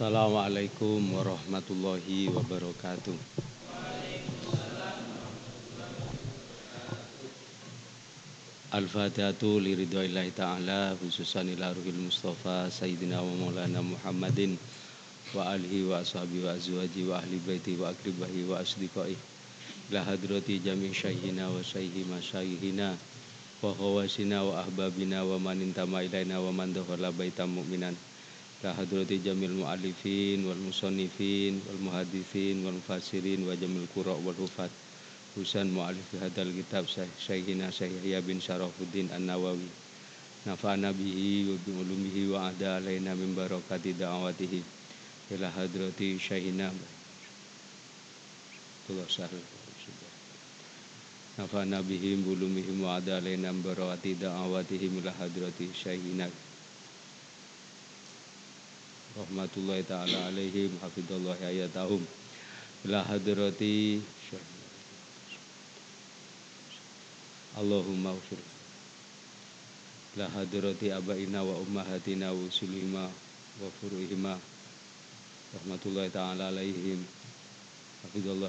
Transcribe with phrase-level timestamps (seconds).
[0.00, 3.12] Assalamualaikum warahmatullahi wabarakatuh.
[8.80, 14.56] Al-Fatihatu liridwa'illahi ta'ala khususan ila ruhil mustafa sayyidina wa maulana Muhammadin
[15.36, 19.12] wa alihi wa ashabi wa azwaji wa ahli baiti wa akribahi wa asdiqai
[19.92, 22.96] ila hadrati jami syahina wa syaihi masyayihina
[23.60, 27.92] wa khawasina wa ahbabina wa man intama ilaina wa man dakhala mu'minan
[28.60, 34.68] ila hadrati jamil mu'alifin wal musannifin wal muhadithin wal mufassirin wa jamil qura wal hufat.
[35.32, 39.64] Husan mu'alif hadal kitab Syekhina Syekh Yahya bin Syarafuddin An-Nawawi.
[40.44, 44.60] Nafa'ana bihi wa bi'ulumihi wa ada alaina min barakati da'awatihi.
[45.32, 46.68] Ila hadrati Syekhina.
[48.92, 49.40] Allah sahal
[51.40, 55.00] Nafa'ana bihi wa bi'ulumihi wa ada alaina min barakati da'awatihi.
[55.00, 56.49] Ila hadrati Syekhina
[59.18, 62.02] Rahmatullahi ta'ala alaihim hafidhallahi ayatahum.
[62.86, 64.00] Ila hadrati
[67.58, 68.38] Allahumma ufir
[70.16, 73.10] la hadrati abaina wa ummahatina wa usulihima
[73.60, 74.38] wa furuhima
[75.54, 77.02] rahmatullahi ta'ala alaihim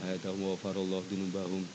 [0.02, 1.66] hayatahum wa farallahu dunubahum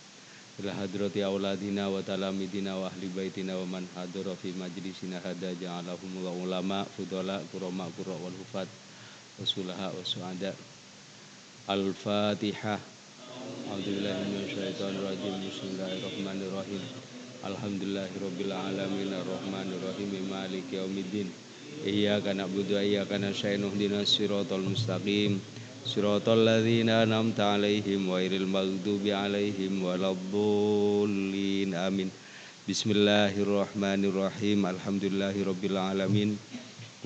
[0.60, 6.32] ila hadrati auladina wa talamidina wa ahli baitina wa man hadara fi majlisina hada ja'alahumullah
[6.32, 8.32] ulama fudala kurama kura wal
[10.04, 10.54] su'ada.
[11.68, 12.80] Al-fatihah
[13.66, 15.34] A'udzubillahi minasyaitonir rajim.
[15.44, 16.80] Bismillahirrahmanirrahim.
[17.44, 17.84] Alamin.
[21.84, 24.16] Iyyaka na'budu wa iyyaka nasta'in ihdinas
[25.86, 32.10] siratal mustaqim Siratal ladzina an'amta 'alaihim ghairil maghdubi 'alaihim waladdallin amin
[32.66, 36.34] Bismillahirrahmanirrahim Alhamdulillahirabbil alamin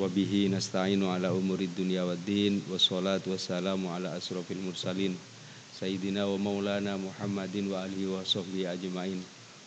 [0.00, 5.12] wa bihi nasta'inu ala umurid dunya waddin wassalatu wassalamu ala asrofil mursalin
[5.76, 9.20] sayyidina wa maulana Muhammadin wa alihi wa sahbihi ajmain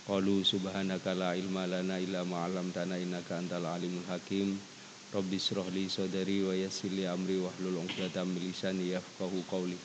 [0.03, 4.59] Qalu subhanaka la ilma lana illa ma 'allamtana innaka antal alimul hakim.
[5.13, 9.77] Rabbi israh li sadri wa yassir li amri wahlul 'uqdatam min lisani yafqahu qawli.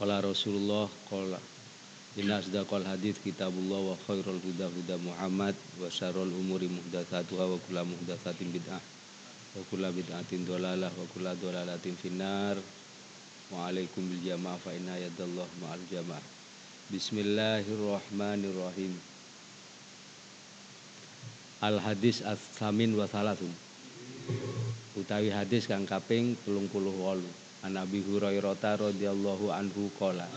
[0.00, 1.36] Qala Rasulullah qala
[2.16, 7.92] Inna asdaqal hadits kitabullah wa khairul huda huda Muhammad wa syarrul umuri muhdatsatuha wa kullu
[7.92, 12.56] muhdatsatin bid'ah wa kullu bid'atin dhalalah wa kullu dhalalatin finnar.
[13.52, 16.24] Wa alaikum bil jamaah fa inna yadallah ma'al jamaah.
[16.88, 19.15] Bismillahirrahmanirrahim.
[21.64, 23.48] Al hadis as-samin wa salatun.
[24.92, 27.64] Utawi hadis kang kaping 38.
[27.64, 30.28] An Abi Hurairah radhiyallahu anhu qala.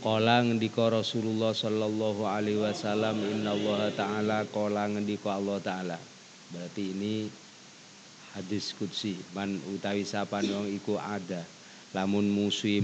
[0.00, 5.98] Qala ngendika Rasulullah sallallahu alaihi wasallam innallaha ta'ala qala ngendika Allah taala.
[6.48, 7.28] Berarti ini
[8.32, 11.44] hadis kudsi man utawi sapa wong iku ada
[11.92, 12.80] lamun musuh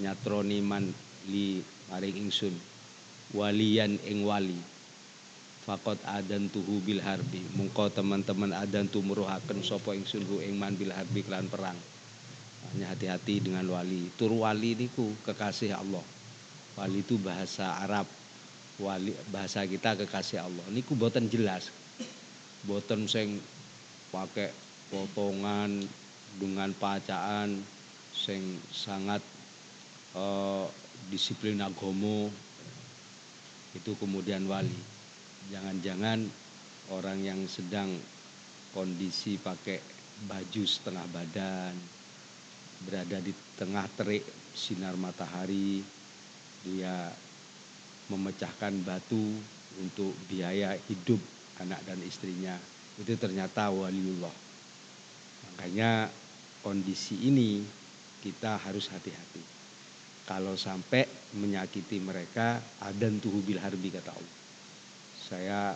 [0.00, 0.88] nyatroni man
[1.28, 1.60] li
[1.92, 2.54] maring ingsun
[3.36, 4.56] walian ing wali
[5.66, 7.42] fakot adan tuhu bil harbi.
[7.58, 11.74] Mungko teman-teman adan tumruhaken sopo ingsun hu ing man bil harbi kelan perang.
[12.70, 14.06] Hanya hati-hati dengan wali.
[14.14, 16.06] Tur wali niku kekasih Allah.
[16.78, 18.06] Wali itu bahasa Arab.
[18.78, 20.66] Wali bahasa kita kekasih Allah.
[20.70, 21.74] Niku boten jelas.
[22.62, 23.42] Boten sing
[24.14, 24.54] pakai
[24.94, 25.82] potongan
[26.38, 27.58] dengan pacaan
[28.14, 29.18] sing sangat
[30.14, 30.70] uh,
[31.10, 32.30] disiplin agomo.
[33.74, 34.95] Itu kemudian wali.
[35.46, 36.26] Jangan-jangan
[36.90, 37.94] orang yang sedang
[38.74, 39.78] kondisi pakai
[40.26, 41.74] baju setengah badan,
[42.82, 45.80] berada di tengah terik sinar matahari,
[46.66, 47.12] dia
[48.10, 49.38] memecahkan batu
[49.78, 51.20] untuk biaya hidup
[51.62, 52.56] anak dan istrinya.
[52.96, 54.34] Itu ternyata waliullah.
[55.46, 56.10] Makanya
[56.64, 57.62] kondisi ini
[58.24, 59.42] kita harus hati-hati
[60.26, 61.06] kalau sampai
[61.38, 64.45] menyakiti mereka adan tuhu bil harbi kata Allah.
[65.26, 65.74] Saya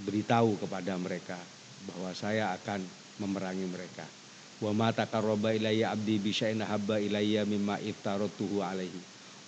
[0.00, 1.36] beritahu kepada mereka
[1.84, 2.80] bahwa saya akan
[3.20, 4.08] memerangi mereka.
[4.60, 9.00] Wa ma taqarraba ilayya abdi bi syai'in habba ilayya mimma iftaratuhu alaihi.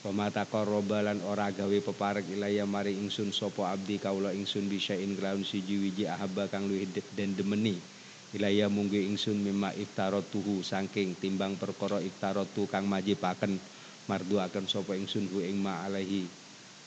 [0.04, 4.76] Wa ma taqarraba lan ora gawe peparek ilayya mari ingsun sapa abdi kaula ingsun bi
[4.76, 7.80] syai'in kelawan siji wiji ahabba kang luwih den demeni
[8.32, 9.76] Ilaya munggu ingsun mimma
[10.32, 12.00] tuhu saking timbang perkara
[12.56, 13.60] tu kang majibaken
[14.08, 16.24] marduaken sapa ingsun hu ing ma alaihi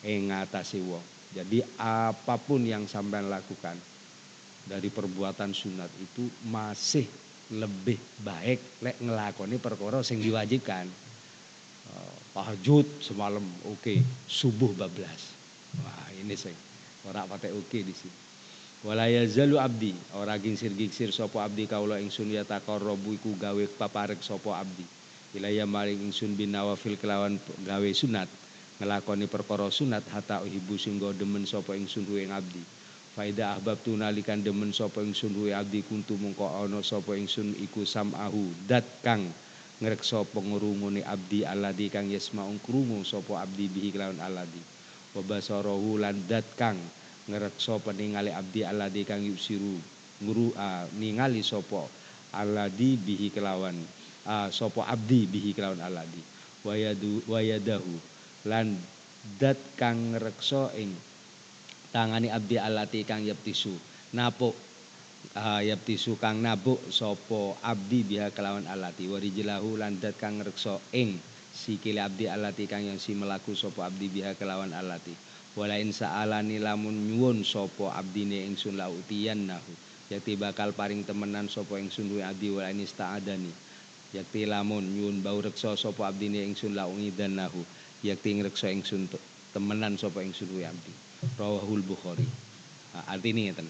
[0.06, 1.04] ing ngatasi wong.
[1.36, 3.75] Jadi apa pun yang sampean lakukan
[4.66, 7.06] dari perbuatan sunat itu masih
[7.52, 10.88] lebih baik lek ngelakoni perkara sing diwajibkan.
[11.86, 14.00] Uh, tahajud semalam oke, okay.
[14.25, 15.36] subuh bablas.
[15.84, 16.56] Wah, ini sing
[17.06, 18.25] ora patek oke okay di sini.
[18.86, 24.62] wala yazalu abdi ora gingsir-gingsir sapa abdi kaula ingsun ya taqarrabu iku gawe paparek sapa
[24.62, 24.86] abdi
[25.34, 28.30] ilaya maring ingsun binawafil kelawan gawe sunat
[28.75, 32.60] ngelakoni perkara sunat hatta uhibu singgo demen sapa ingsun ing abdi
[33.16, 37.88] faida ahbab tu nalikan demen sapa ingsun ing abdi kuntu mungko ana sapa ingsun iku
[37.88, 39.24] samahu dat kang
[39.80, 44.60] ngreksa pengurungune abdi aladi kang yasmaung krungu sapa abdi bihi kelawan aladi
[45.16, 46.75] wa basarahu lan dat kang
[47.31, 49.80] ngreksa peningali abdi aladi kang yusiru
[50.19, 51.88] nguru uh, ningali sapa
[52.36, 53.75] aladi bihi kelawan
[54.28, 56.19] uh, sapa abdi bihi kelawan aladi
[56.68, 58.15] wayadu wayadahu
[58.45, 58.77] lan
[59.42, 60.94] dat kang ngreksa ing
[61.89, 63.74] tangani abdi alati kang yaptisu
[64.13, 64.53] napuk
[65.33, 69.09] ayat tisu kang nabuk sopo abdi biha kelawan alati.
[69.09, 71.18] Warijilahu landat kang rekso ing
[71.50, 75.15] sikile abdi alati kang yang si melaku sopo abdi biha kelawan alati.
[75.56, 79.74] Walain sa'alani lamun nyuwun sopo abdine ingsun lautiyan nahu
[80.12, 83.50] yakti bakal paring temenan sopo ingsun duwe abdi walain ista'adani.
[84.13, 87.63] Yakti lamun nyuwun bau rekso sopo abdine ingsun laungidan nahu
[88.06, 89.10] yakti ngrekso ingsun
[89.50, 90.94] temenan sopo ingsun duwe abdi
[91.40, 92.28] rawahul bukhari.
[92.94, 93.68] Nah, artinya ngeten.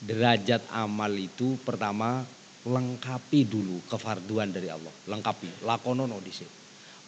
[0.00, 2.24] Derajat amal itu pertama
[2.64, 4.92] lengkapi dulu kefarduan dari Allah.
[5.06, 6.48] Lengkapi lakonono dhisik.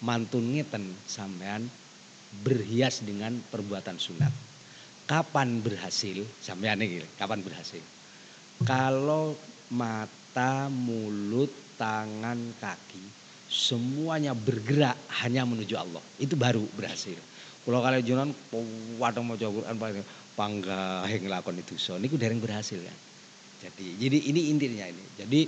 [0.05, 1.67] Mantun ngeten sampean
[2.44, 4.32] berhias dengan perbuatan sunat.
[5.09, 6.25] Kapan berhasil?
[6.41, 7.82] Sampean ini kapan berhasil?
[8.62, 9.35] Kalau
[9.73, 13.22] mata mulut tangan kaki
[13.52, 16.00] semuanya bergerak hanya menuju Allah.
[16.16, 17.20] Itu baru berhasil.
[17.62, 18.28] Kalau kalian jalan
[18.96, 19.76] wadah mau Quran
[20.32, 22.99] pangga yang ngelakon itu so ini dereng berhasil kan?
[23.62, 25.04] Jadi jadi ini intinya ini.
[25.14, 25.40] Jadi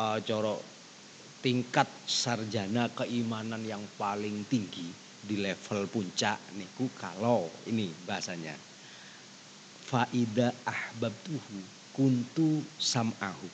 [0.00, 0.58] uh, coro
[1.44, 4.88] tingkat sarjana keimanan yang paling tinggi
[5.20, 8.56] di level puncak niku kalau ini bahasanya.
[9.84, 11.60] Faida ahbabtuhu
[11.92, 13.46] kuntu sam'ahu.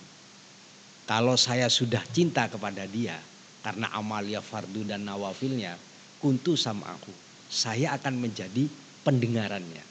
[1.04, 3.18] Kalau saya sudah cinta kepada dia
[3.60, 5.76] karena amalia fardu dan nawafilnya
[6.20, 7.12] kuntu sam'ahu
[7.50, 8.68] saya akan menjadi
[9.02, 9.90] pendengarannya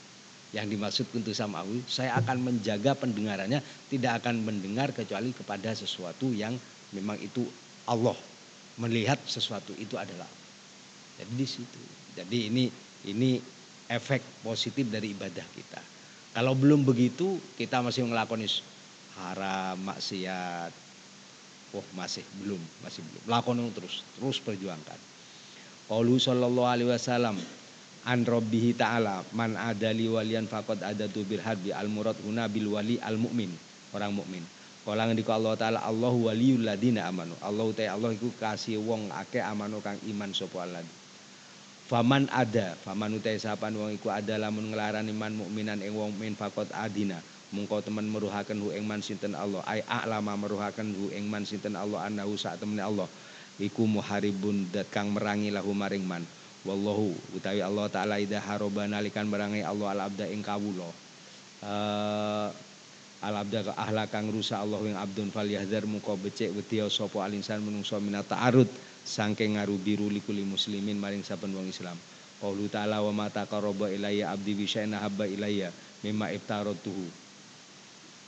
[0.49, 6.57] yang dimaksud kuntu samawi, saya akan menjaga pendengarannya, tidak akan mendengar kecuali kepada sesuatu yang
[6.89, 7.45] memang itu
[7.85, 8.17] Allah
[8.81, 10.25] melihat sesuatu itu adalah.
[11.21, 11.81] Jadi di situ.
[12.17, 12.65] Jadi ini
[13.05, 13.37] ini
[13.85, 15.81] efek positif dari ibadah kita.
[16.33, 18.49] Kalau belum begitu, kita masih melakukan
[19.21, 20.88] haram, maksiat.
[21.75, 23.23] Oh, masih belum, masih belum.
[23.29, 24.97] Lakukan terus, terus perjuangkan.
[25.85, 27.37] Qaulu sallallahu alaihi wasallam,
[28.05, 32.97] an rabbihi ta'ala man adali walian faqad adatu bil harbi al murad huna bil wali
[33.01, 33.53] al mu'min.
[33.89, 34.45] Orang mukmin
[34.89, 37.37] Kala ngendika Allah taala Allah waliyul ladina amanu.
[37.45, 40.81] Allah ta Allah iku kasih wong akeh amanu kang iman sapa Allah.
[41.85, 46.33] Faman ada faman utai sapan wong iku ada lamun nglarani man mukminan ing wong mukmin
[46.33, 49.65] faqad adina mungko teman meruhaken hu ing man sinten Allah.
[49.65, 53.09] Ai a'lama meruhaken hu ing man sinten Allah annahu sak temene Allah.
[53.59, 56.23] Iku muharibun dat kang merangi lahu maring man.
[56.63, 60.87] Wallahu utawi Allah taala ida haroba nalikan barangai Allah al abda ing kawula.
[61.59, 62.47] Uh,
[63.19, 67.59] al abda ahla kang rusa Allah ing abdun fal yahdar muka becek wedi sapa alinsan
[67.59, 68.67] menungso minat ta'arud
[69.03, 71.95] saking biru likuli muslimin maring saben wong Islam.
[72.39, 77.28] Qaulu ta'ala wa mata qaraba ilayya abdi bi syai'in habba ilayya mimma ibtaratuhu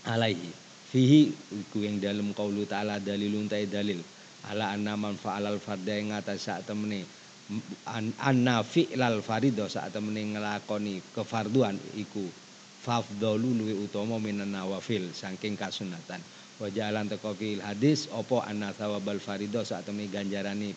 [0.08, 0.52] alaihi.
[0.92, 4.04] Fihi iku yang dalam qaulu ta'ala dalilun ta dalil.
[4.52, 7.06] Ala anna man fa'alal fardha ing atas sak temene
[8.20, 12.24] anna fi'lal farido saat temene ngelakoni kefarduan iku.
[12.82, 16.18] Fafdalu luwi utama minan nawafil saking kasunatan
[16.58, 20.74] wa jalan teko fil hadis opo anna thawabal farido saat temene ganjarani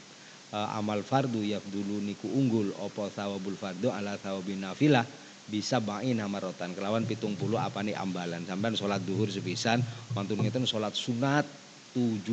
[0.53, 5.05] uh, amal fardu yafdulu niku unggul opo thawabul fardu ala thawabin nafilah
[5.45, 9.85] bisa bain rotan kelawan pitung puluh apa nih ambalan sampai sholat duhur sepisan
[10.17, 11.45] mantun ngeten sholat sunat
[11.93, 12.25] 70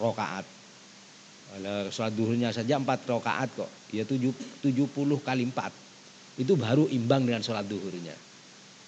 [0.00, 0.48] rokaat
[1.92, 3.70] sholat duhurnya saja empat rakaat kok.
[3.94, 5.70] Ya tujuh, tujuh puluh kali empat.
[6.34, 8.14] Itu baru imbang dengan sholat duhurnya.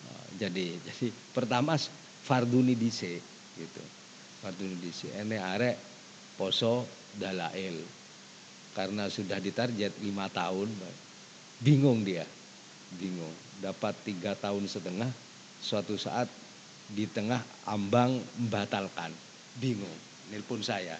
[0.07, 1.79] Nah, jadi jadi pertama
[2.27, 3.23] fardu nidise
[3.55, 3.83] gitu.
[4.43, 5.15] Fardu nidise.
[5.15, 5.77] Ini arek
[6.35, 7.79] poso dalail.
[8.75, 10.69] Karena sudah ditarget lima tahun.
[11.63, 12.27] Bingung dia.
[12.95, 13.35] Bingung.
[13.59, 15.11] Dapat tiga tahun setengah.
[15.59, 16.31] Suatu saat
[16.87, 19.11] di tengah ambang membatalkan.
[19.59, 19.99] Bingung.
[20.31, 20.99] Nelpon saya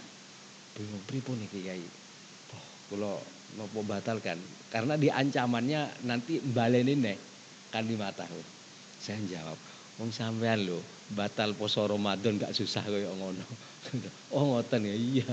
[0.77, 1.87] bingung pripun nih kiai
[2.53, 3.17] oh, kalau
[3.57, 4.37] nopo batalkan
[4.69, 7.17] karena di ancamannya nanti balenin nih
[7.73, 8.45] kan lima tahun
[9.01, 9.57] saya jawab
[9.97, 10.85] Wong sampean lo
[11.17, 13.41] batal poso Ramadan gak susah kaya ngono.
[14.37, 15.29] oh ngoten ya iya.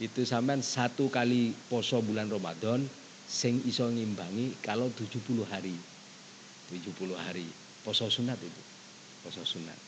[0.00, 2.80] Itu sampean satu kali poso bulan Ramadan
[3.28, 5.20] sing iso ngimbangi kalau 70
[5.52, 5.76] hari.
[6.72, 7.46] 70 hari
[7.86, 8.62] poso sunat itu.
[9.22, 9.78] Poso sunat.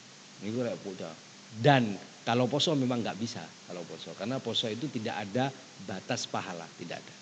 [0.43, 1.11] Ini gue poso.
[1.59, 5.51] Dan kalau poso memang nggak bisa kalau poso karena poso itu tidak ada
[5.89, 7.15] batas pahala, tidak ada.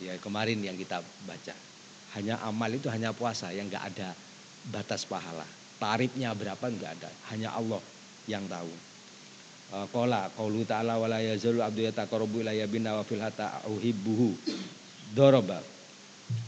[0.00, 1.54] Ya kemarin yang kita baca.
[2.14, 4.16] Hanya amal itu hanya puasa yang nggak ada
[4.72, 5.44] batas pahala.
[5.76, 7.82] Tarifnya berapa nggak ada, hanya Allah
[8.24, 8.72] yang tahu.
[9.92, 12.86] Kola, qaulu ta'ala wa la yazalu abdu yataqarrabu ilayya bin.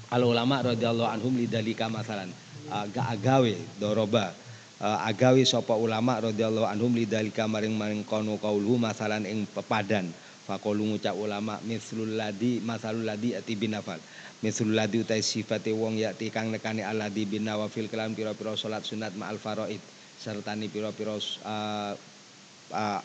[0.09, 2.33] Al ulama radhiyallahu anhum lidalika masalan.
[2.73, 4.33] Aga agawe doroba.
[4.81, 10.09] Agawe sapa ulama radhiyallahu anhum lidalika maring-maring kono qaulu masalan ing pepadan.
[10.49, 14.01] Faqulu ngucap ulama mislul ladi masalul ladi ati binafal.
[14.41, 19.13] Mislul ladi utai sifate wong yakti kang nekani aladi bin nawafil kelam pira-pira salat sunat
[19.13, 19.83] ma'al faraid
[20.19, 21.95] sertani pira-pira uh,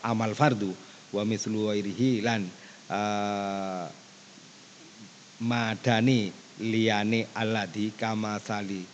[0.01, 0.71] amal fardu
[1.13, 2.47] wa mithlu wairihi lan
[2.89, 3.85] uh,
[5.43, 8.85] madani liyane aladi kama sali.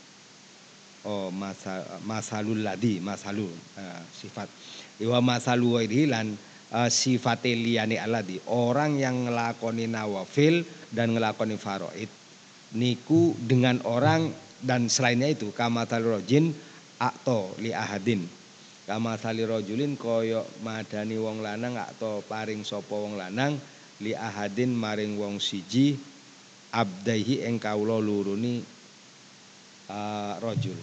[1.07, 4.47] Oh masa masalul ladi masalul uh, sifat.
[4.99, 6.35] Wa masalu lan
[6.75, 12.11] uh, sifate liyane aladi orang yang ngelakoni nawafil dan ngelakoni faraid
[12.75, 16.51] niku dengan orang dan selainnya itu kama rojin
[16.99, 18.27] akto li ahadin.
[18.89, 19.95] Kama sali rojulin
[20.65, 23.55] madani wong lanang atau paring sopo wong lanang
[24.01, 25.93] li ahadin maring wong siji
[26.69, 28.61] abdaihi ing kawula luruni
[29.89, 30.77] uh, rojul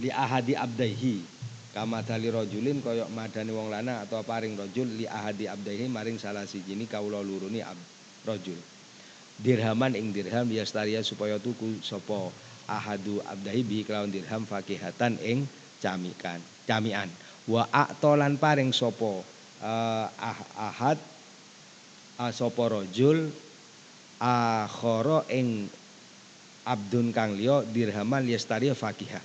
[0.00, 1.22] li ahadi abdaihi
[1.70, 6.42] kama tali rojulin koyo madani wong lanang atau paring rojul li ahadi abdaihi maring salah
[6.42, 7.78] siji ni kawula luruni ab,
[8.26, 8.58] rojul
[9.38, 12.34] dirhaman ing dirham yastaria supaya tuku sopo
[12.66, 15.46] ahadu abdahi bi kelawan dirham fakihatan ing
[15.78, 17.08] camikan camian
[17.48, 19.22] wa aktolan paring sopo
[19.64, 20.98] uh, ah, ahad
[22.28, 23.32] sopo rojul
[24.20, 25.64] akhara ing
[26.68, 29.24] abdun kang liya dirhaman yastari fakiha.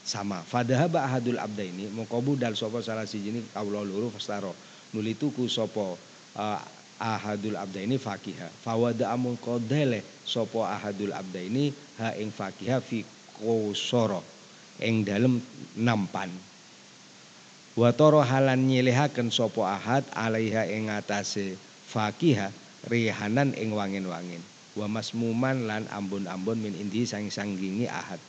[0.00, 4.54] Sama fadhaba ahadul abdaini mongko budal sapa salah siji ni kawula loro fastaro
[4.96, 5.92] nuli tuku sapa
[6.38, 6.60] uh,
[7.00, 8.48] ahadul abda ini fakiha.
[8.64, 13.04] Fawada amun kodele sopo ahadul abda ini ha ing fakiha fi
[13.40, 14.20] kosoro
[14.80, 15.40] ing dalem
[15.76, 16.28] nampan.
[17.76, 21.56] Watoro halan nyelehaken sopo ahad alaiha ing atase
[21.90, 22.54] fakiha
[22.86, 24.40] rihanan ing wangin-wangin.
[24.78, 28.22] Wa masmuman lan ambon-ambon min indi sang sanggingi ahad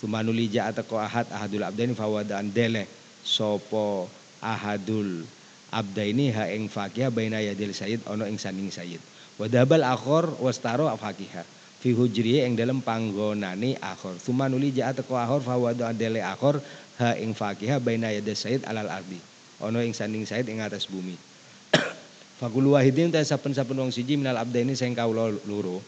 [0.00, 2.88] Sumanuli ja'at ahad ahadul abdaini fawada dele
[3.20, 4.08] sopo
[4.40, 5.28] ahadul
[5.68, 8.96] abda ini ha ing fakihah baina yadil sayyid ono ing sanding sayyid.
[9.36, 11.44] Wadabal akhor wastaro fakihah
[11.84, 14.16] fi hujriye ing dalam panggonane akhor.
[14.16, 16.64] Sumanuli jaat teko akhor fawadu adele akhor
[16.96, 19.20] ha ing fakihah baina yadil sayyid alal ardi.
[19.60, 21.12] Ono ing sanding sayyid ing atas bumi
[22.40, 25.84] Fakul wahidin ta saben-saben wong siji minal abda ini sing kawula loro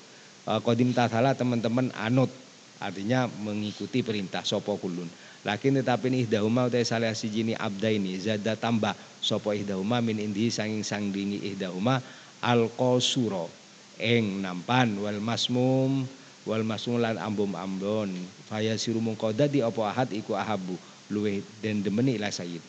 [0.60, 2.28] kodim tathala teman-teman anut
[2.76, 5.08] artinya mengikuti perintah sopo kulun.
[5.48, 8.92] Lakin tetapi ini ihdahuma utai salah siji ni abda ini zada tambah
[9.24, 12.04] sopo ihdahuma min indi sanging sang dini ihdahuma
[12.44, 13.48] al qasura
[13.96, 16.04] eng nampan wal masmum
[16.44, 18.12] wal masmum lan ambum ambon
[18.44, 20.76] faya siru mungkoda di ahad iku ahabu
[21.08, 22.60] luwe den demeni ila sayyid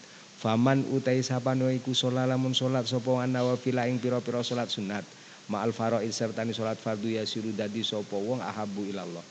[0.44, 5.08] faman utai sapano iku sholat lamun sholat sopo an nawafila ing piro-piro sholat sunat.
[5.48, 9.24] Ma'al faraid sertani sholat fardu ya siru dadi sopo wong ahabu ilallah.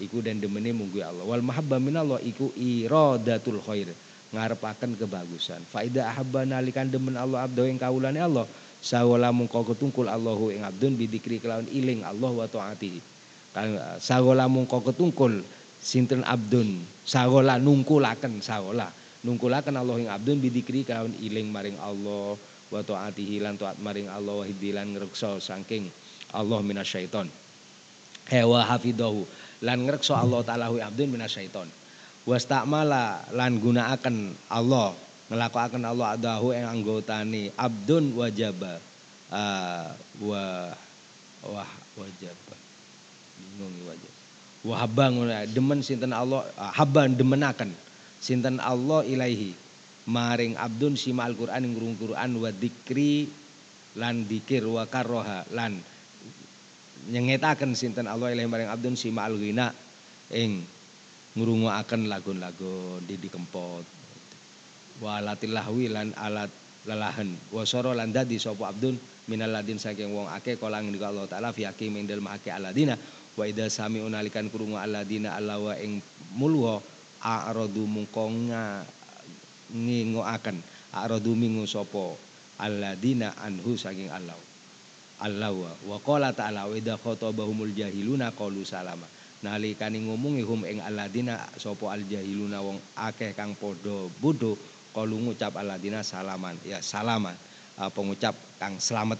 [0.00, 1.20] Iku dan demene munggu Allah.
[1.28, 3.92] Wal mahabba minallah iku iradatul khair.
[4.32, 5.60] Ngarepaken kebagusan.
[5.68, 8.48] Faida ahabba nalikan demen Allah abdo ing kawulane Allah
[8.80, 12.98] sawala mungko ketungkul Allahu ing abdun bidikri kelawan iling Allah wa taati.
[14.00, 15.44] Sawala mungko ketungkul
[15.84, 18.88] sinten abdun sawola nungkulaken sawola
[19.24, 22.36] nungkulaken Allah ing abdun bidikri kelawan iling maring Allah
[22.68, 25.88] wa taatihi lan taat maring Allah wa hidilan ngreksa saking
[26.36, 27.26] Allah minasyaiton
[28.28, 29.24] hewa hafidahu
[29.64, 31.68] lan ngrekso Allah taala hu abdun minasyaiton
[32.28, 34.92] wastakmala lan gunaaken Allah
[35.32, 38.76] ngelakuaken Allah adahu yang anggotani abdun wajaba
[39.32, 39.88] uh,
[40.20, 40.44] wa
[41.48, 42.56] wah wajaba.
[43.34, 44.12] Bingung wajib.
[44.64, 45.14] Wahabang
[45.52, 47.72] demen sinten Allah uh, haban demenaken
[48.24, 49.52] sinten Allah ilaihi.
[50.04, 53.24] Maring abdun sima Al-Qur'an ing Qur'an wa dikri
[53.96, 55.80] lan dikir wa karroha lan
[57.08, 59.70] nyengetaken sinten Allah ilahi maring abdun si ma'al ghina
[60.32, 60.64] ing
[61.36, 63.84] ngrungokaken lagu-lagu Didi Kempot.
[65.02, 66.48] Wa alatil lahwi lan alat
[66.86, 68.94] lalahan wa soro lan dadi sapa abdun
[69.26, 72.94] minal ladin saking wong akeh kala ngendika Allah taala fi hakim ing dalem aladina.
[73.34, 75.98] Wa idza sami unalikan krungu aladina allawa ing
[76.38, 76.78] mulwa
[77.24, 78.28] a'radu mungko
[79.72, 80.56] ngingoaken
[80.92, 82.12] a'radu mingu sapa?
[82.54, 84.38] Aladina anhu saking Allah.
[85.18, 85.98] Allah wa.
[85.98, 89.08] Qala ta'ala wa idza khatabahumul jahiluna qalu salama.
[89.42, 94.54] Nalikane ngomong hum ing aladina sapa al jahiluna wong akeh kang padha bodho
[94.94, 96.54] kalu ngucap aladina salaman.
[96.62, 97.34] Ya salaman.
[97.74, 99.18] Uh, pengucap kang selamat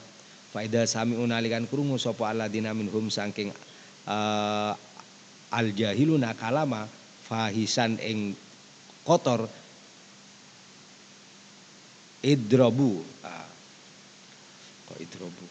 [0.54, 3.50] faida sami unalikan krungu sapa aladina minhum saking
[4.06, 4.70] uh,
[5.50, 6.86] al jahiluna kalama
[7.24, 8.36] fahisan ing
[9.04, 9.48] kotor
[12.24, 13.00] idrobu.
[13.24, 13.48] Ah.
[14.88, 15.46] kok idrobu?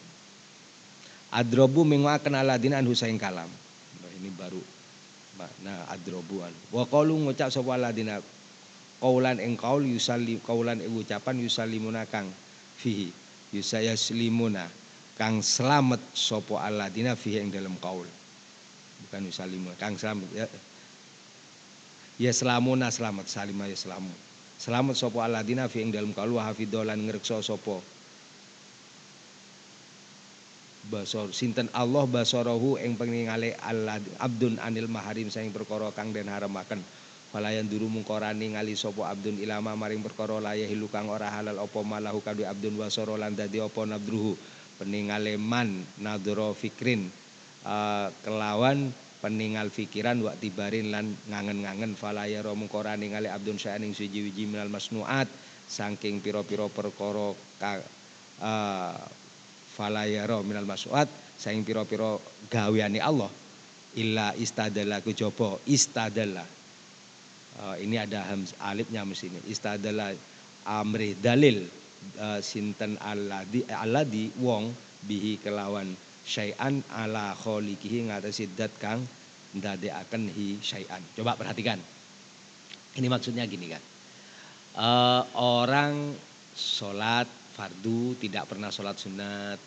[1.34, 3.50] Adrobu menguakan aladina anhu saing kalam.
[4.14, 4.62] Ini baru
[5.34, 6.54] makna adrobuan.
[6.70, 8.22] Wa qalu ngucap sapa ladina
[9.02, 12.30] kaulan ing kaul yusallim kaulan ing ucapan yusallimuna kang
[12.78, 13.10] fihi
[13.52, 14.64] yusayaslimuna
[15.18, 18.06] kang selamat sapa aladina fihi ing dalam kaul
[19.04, 20.46] bukan yusallimuna kang selamat ya
[22.20, 24.10] ya selamuna selamat salima ya selamu.
[24.58, 27.82] Selamat sapa aladina fihi ing dalam kaul wa hafidolan ngrekso sapa
[30.88, 36.80] basor sinten Allah basarahu ing peningale Allah abdun anil maharim saing perkara kang den haramaken
[37.34, 41.82] Falayan duru mungkorani ngali sopo abdun ilama maring perkara layah hilu kang ora halal opo
[41.82, 44.38] malahu kadu abdun wasoro lan dadi opo nabdruhu
[44.78, 47.10] peningale man nadro fikrin
[47.66, 51.96] uh, kelawan peningal fikiran wak tibarin lan ngangen-ngangen.
[51.96, 55.24] Falaya ro mungkorani ngali abdun syaning suji wiji minal masnuat.
[55.64, 57.32] Saking piro-piro perkara
[58.44, 59.00] uh,
[59.72, 61.08] falayaro minal mas'uat
[61.40, 62.20] saing piro-piro
[62.52, 63.32] gaweane Allah.
[63.96, 66.44] Illa istadalla kejaba istadalla.
[67.64, 69.40] Uh, ini ada hams alifnya ini.
[69.48, 70.12] Istadalla
[70.68, 71.64] amri dalil
[72.20, 74.68] uh, sinten aladi aladi wong
[75.08, 75.88] bihi kelawan
[76.24, 79.04] syai'an ala kholikihi ngatasi dat kang
[79.54, 81.78] ndadekaken hi syai'an coba perhatikan
[82.96, 83.82] ini maksudnya gini kan
[84.80, 86.16] uh, orang
[86.54, 89.62] sholat fardu, tidak pernah sholat sunat.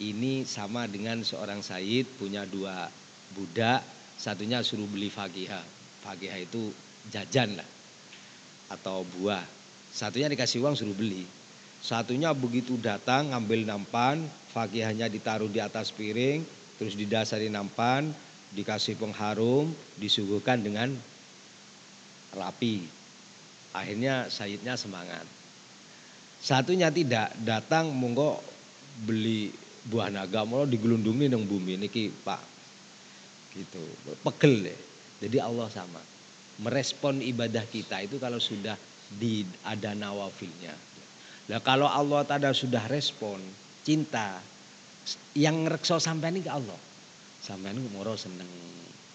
[0.00, 2.88] Ini sama dengan seorang said punya dua
[3.32, 3.80] budak,
[4.20, 5.64] satunya suruh beli fakihah.
[6.04, 6.72] Fakihah itu
[7.08, 7.68] jajan lah
[8.72, 9.44] atau buah.
[9.92, 11.24] Satunya dikasih uang suruh beli.
[11.82, 16.44] Satunya begitu datang ngambil nampan, fakihahnya ditaruh di atas piring,
[16.76, 18.12] terus didasari nampan,
[18.52, 20.92] dikasih pengharum, disuguhkan dengan
[22.36, 22.84] rapi.
[23.72, 25.24] Akhirnya sayidnya semangat
[26.42, 28.42] Satunya tidak, datang monggo
[29.06, 29.54] beli
[29.86, 32.42] buah naga mau digelundungi nang bumi niki Pak.
[33.54, 33.78] Gitu.
[34.26, 34.80] Pegel deh.
[35.22, 36.02] Jadi Allah sama.
[36.66, 38.74] Merespon ibadah kita itu kalau sudah
[39.06, 40.74] di ada nawafilnya.
[41.46, 43.38] Nah kalau Allah tada sudah respon
[43.82, 44.38] cinta
[45.34, 46.78] yang rekso sampai ini ke Allah.
[47.42, 48.46] Sampai ini moro seneng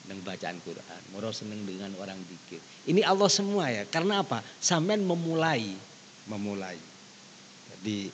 [0.03, 2.60] dengan bacaan Quran, moro seneng dengan orang dikir.
[2.88, 3.84] Ini Allah semua ya.
[3.88, 4.39] Karena apa?
[4.60, 5.75] Sampai memulai,
[6.32, 6.80] memulai
[7.84, 8.08] di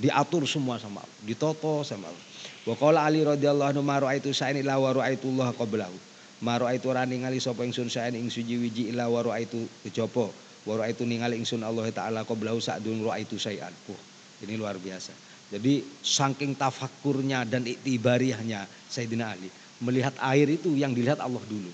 [0.00, 2.24] diatur semua sama Allah, ditoto sama Allah.
[2.68, 5.96] Wa qala Ali radhiyallahu anhu ma raaitu sa'in illa wa raaitullah qablahu.
[6.40, 10.28] Ma raaitu ora ningali sapa ingsun sa'in ing suji wiji illa wa raaitu kejaba.
[10.64, 13.72] Wa raaitu ningali ingsun Allah taala qablahu sa'dun raaitu sayan.
[13.88, 14.00] Uh,
[14.44, 15.12] ini luar biasa.
[15.50, 19.50] Jadi saking tafakurnya dan iktibariahnya Sayyidina Ali
[19.82, 21.72] melihat air itu yang dilihat Allah dulu.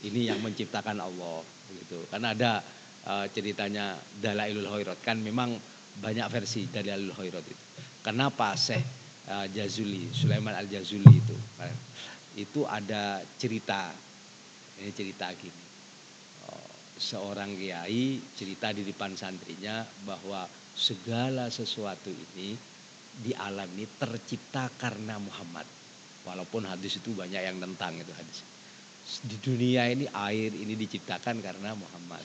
[0.00, 1.98] Ini yang menciptakan Allah gitu.
[2.08, 2.64] Karena ada
[3.04, 5.58] uh, ceritanya Dalailul Khairat kan memang
[5.98, 7.64] banyak versi dari Al Khairat itu.
[8.00, 8.86] Kenapa Syekh
[9.28, 11.36] uh, Jazuli, Sulaiman Al Jazuli itu?
[12.38, 13.90] Itu ada cerita.
[14.78, 15.64] Ini cerita gini.
[16.46, 20.46] Oh, seorang kiai cerita di depan santrinya bahwa
[20.78, 22.54] segala sesuatu ini
[23.18, 25.66] di alam ini tercipta karena Muhammad.
[26.22, 28.44] Walaupun hadis itu banyak yang tentang itu hadis.
[29.24, 32.22] Di dunia ini air ini diciptakan karena Muhammad.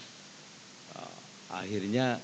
[1.00, 1.18] Oh,
[1.56, 2.20] akhirnya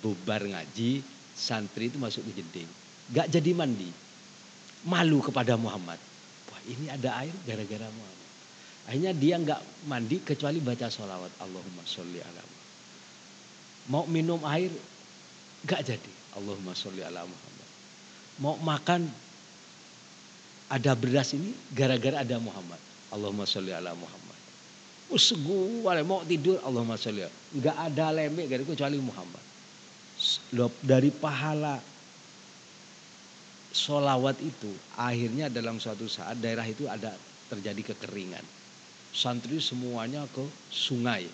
[0.00, 1.04] bubar ngaji,
[1.36, 2.70] santri itu masuk ke jeding.
[3.12, 3.90] Gak jadi mandi.
[4.88, 6.00] Malu kepada Muhammad.
[6.48, 8.28] Wah ini ada air gara-gara Muhammad.
[8.88, 11.30] Akhirnya dia nggak mandi kecuali baca sholawat.
[11.44, 12.42] Allahumma sholli ala.
[13.92, 14.72] Mau minum air
[15.68, 16.12] gak jadi.
[16.40, 17.49] Allahumma sholli ala Muhammad.
[18.40, 19.04] Mau makan
[20.72, 22.80] ada beras ini gara-gara ada Muhammad.
[23.12, 24.38] Allahumma sholli ala Muhammad.
[25.10, 27.26] Usgu, mau tidur Allahumma sholli.
[27.52, 29.50] Enggak ada lembek kecuali Muhammad
[30.84, 31.80] dari pahala
[33.70, 37.14] solawat itu akhirnya dalam suatu saat daerah itu ada
[37.48, 38.44] terjadi kekeringan.
[39.10, 41.26] Santri semuanya ke sungai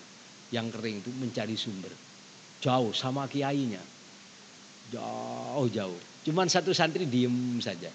[0.49, 1.93] yang kering itu mencari sumber.
[2.63, 3.81] Jauh sama kiainya.
[4.89, 6.06] Jauh-jauh.
[6.27, 7.87] Cuman satu santri diem saja.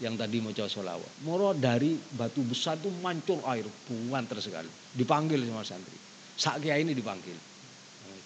[0.00, 1.12] Yang tadi mau coba solawat.
[1.24, 3.64] Moro dari batu besar itu mancur air.
[3.88, 4.68] Bungan tersekali.
[4.96, 5.96] Dipanggil sama santri.
[6.36, 7.36] Sak kiai ini dipanggil.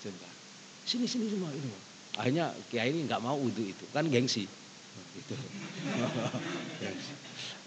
[0.00, 0.30] Coba
[0.90, 1.70] sini sini semua itu
[2.18, 4.42] akhirnya kiai ini nggak mau wudhu itu kan gengsi
[5.20, 5.34] itu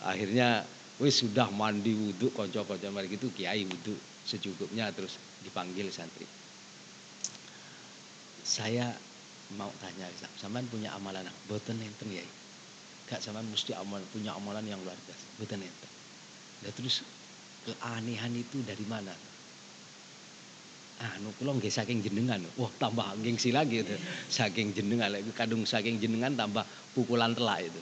[0.04, 0.68] akhirnya
[1.00, 3.96] wis sudah mandi wudhu konco-konco mari itu kiai wudhu
[4.28, 6.28] secukupnya terus dipanggil santri
[8.44, 8.92] saya
[9.56, 10.08] mau tanya
[10.40, 12.24] sampean punya amalan boten enten ya
[13.12, 15.92] gak sampean mesti amal punya amalan yang luar biasa boten enten
[16.64, 17.04] dan terus
[17.68, 19.12] keanehan itu dari mana
[21.04, 22.40] anu kula nggih saking jenengan.
[22.56, 23.96] Wah, tambah gengsi lagi itu.
[24.32, 26.64] Saking jenengan lagi kadung saking jenengan tambah
[26.96, 27.80] pukulan telak itu.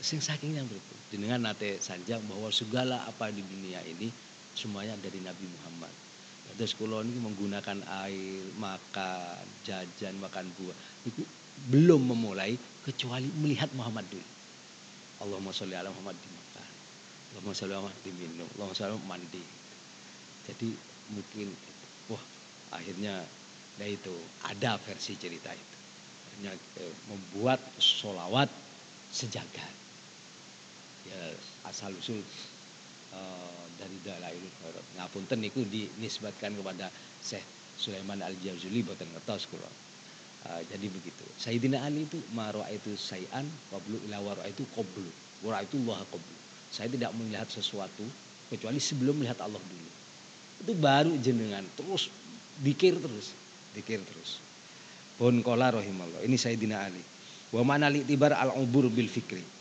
[0.00, 0.94] Sing saking yang itu.
[1.12, 4.08] Jenengan nate sanjang bahwa segala apa di dunia ini
[4.56, 6.05] semuanya dari Nabi Muhammad.
[6.54, 10.76] Terus kula ini menggunakan air, makan, jajan, makan buah.
[11.04, 11.26] Itu
[11.74, 12.54] belum memulai
[12.86, 14.28] kecuali melihat Muhammad dulu.
[15.26, 16.70] Allahumma sholli ala Muhammad dimakan.
[17.34, 18.48] Allahumma sholli ala Muhammad diminum.
[18.56, 19.44] Allahumma sholli mandi
[20.46, 20.68] jadi
[21.10, 21.50] mungkin
[22.06, 22.22] wah
[22.70, 23.26] akhirnya
[23.76, 24.14] ya itu
[24.46, 25.76] ada versi cerita itu
[26.30, 28.48] akhirnya eh, membuat solawat
[29.10, 29.74] sejagat
[31.06, 31.20] ya
[31.66, 32.18] asal usul
[33.16, 36.92] uh, dari dalailul khairat ngapunten niku dinisbatkan kepada
[37.24, 37.44] Syekh
[37.80, 39.70] Sulaiman Al Jazuli boten ngertos kula.
[40.46, 41.24] Uh, jadi begitu.
[41.40, 45.08] Sayyidina Ali itu marwa itu sayan qablu ila warwa itu qablu.
[45.42, 46.36] Warwa itu Allah qablu.
[46.70, 48.04] Saya tidak melihat sesuatu
[48.52, 49.90] kecuali sebelum melihat Allah dulu.
[50.62, 52.08] Itu baru jenengan terus
[52.62, 53.34] dikir terus
[53.74, 54.40] dikir terus.
[55.16, 57.02] Pun kola rohimallah ini Sayyidina Ali.
[57.52, 59.55] Wa mana tibar al ubur bil fikri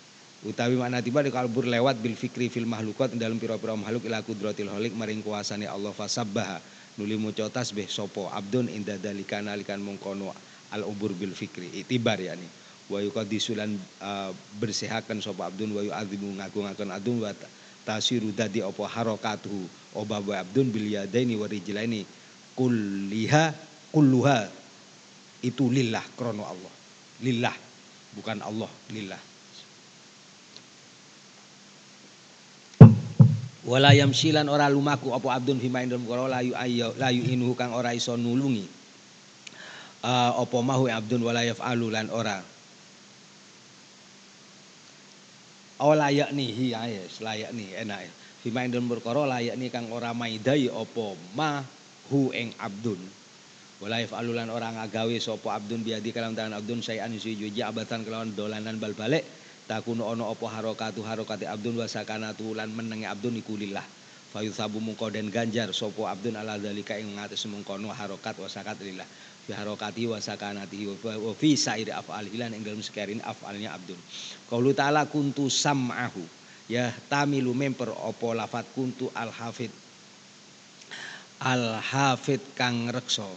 [0.45, 4.69] utawi mana tibar di kalbur lewat bil fikri fil mahlukat dalam pira-pira makhluk ila kudratil
[4.69, 6.61] holik maring kuasane Allah fasabbaha.
[6.95, 10.31] Nuli maca tasbih sopo abdun inda dalika nalikan mungkono
[10.71, 11.83] al ubur bil fikri.
[11.83, 12.47] Itibar yakni.
[12.85, 14.31] Wa yuqaddisulan uh,
[14.61, 17.33] bersehakan sopo abdun wa yu'adzimu ngagung-ngagung adun wa
[17.83, 18.85] tasiru dadi apa?
[18.85, 19.65] Harakatuhu
[19.97, 22.07] obabu abdun bil yadaini wa rijlaini.
[22.55, 23.51] Kulliha
[23.91, 24.47] kulluha.
[25.43, 26.73] Itu lillah krono Allah.
[27.19, 27.55] Lillah
[28.15, 29.34] bukan Allah lillah
[33.65, 37.91] wala yamsilan ora lumaku apa abdun fima indum karo layu ayo layu inuhu kang ora
[37.97, 38.65] iso nulungi
[40.05, 42.39] uh, apa mahu abdun wala yaf'alu lan ora
[45.75, 48.11] Oh layak nih, iya yes, layak nih, enak ya.
[48.39, 51.59] Fima indun berkoro layak nih kang ora maidai opo ma
[52.07, 52.95] hu eng abdun.
[53.83, 58.31] Walayaf alulan orang agawe sopo abdun biadi kalam tangan abdun saya anisi juji abatan kelawan
[58.31, 59.27] dolanan bal balik.
[59.65, 63.81] Takuno ono opo harokatu harokati abdun wasakana tulan menengi abdun ikulillah.
[64.29, 69.09] Fayu sabu mungko den ganjar sopo abdun ala dalika ing ngates mungkono harokat wasakat lillah.
[69.49, 73.97] Fi harokati wa sakanati wa fi sairi af'al hilan ing dalam sekirin af'alnya abdun
[74.49, 76.21] qaulu ta'ala kuntu sam'ahu.
[76.69, 79.69] Ya tamilu memper opo lafat kuntu al hafid
[81.41, 83.27] al hafid kang rekso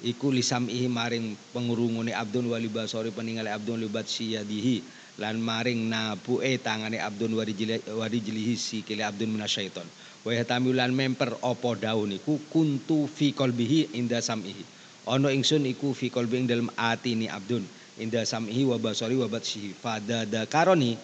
[0.00, 4.80] iku lisamihi maring pengurungune abdun wali basori peningale abdun libat siyadihi
[5.18, 9.86] lan maring nabuke tangane abdun wari jilihi si kile abdun minasyaiton
[10.24, 12.40] wa tamilan memper opo daun iku?
[12.48, 14.64] Kuntu fi qalbihi inda samihi.
[15.12, 17.60] Ono ingsun iku fi qalbi ing dalem atini abdun
[18.00, 19.76] inda sam'i wa basari wa batsihi.
[19.76, 20.96] Fadada karoni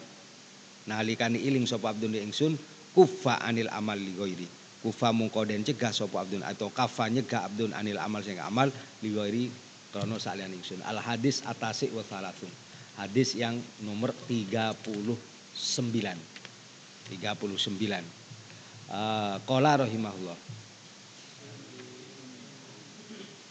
[0.89, 2.57] nalikane iling sapa abdun ingsun
[2.97, 4.49] kufa anil amal li ghairi.
[4.81, 8.73] Kufa mungko den cegah sapa abdun atau kafa nyegah abdun anil amal sing amal
[9.05, 9.45] li ghairi
[9.93, 10.81] krono salian ingsun.
[10.81, 12.49] Al hadis atasi wa salatun
[13.01, 14.77] hadis yang nomor 39
[17.09, 17.17] 39
[18.93, 20.37] uh, qala rahimahullah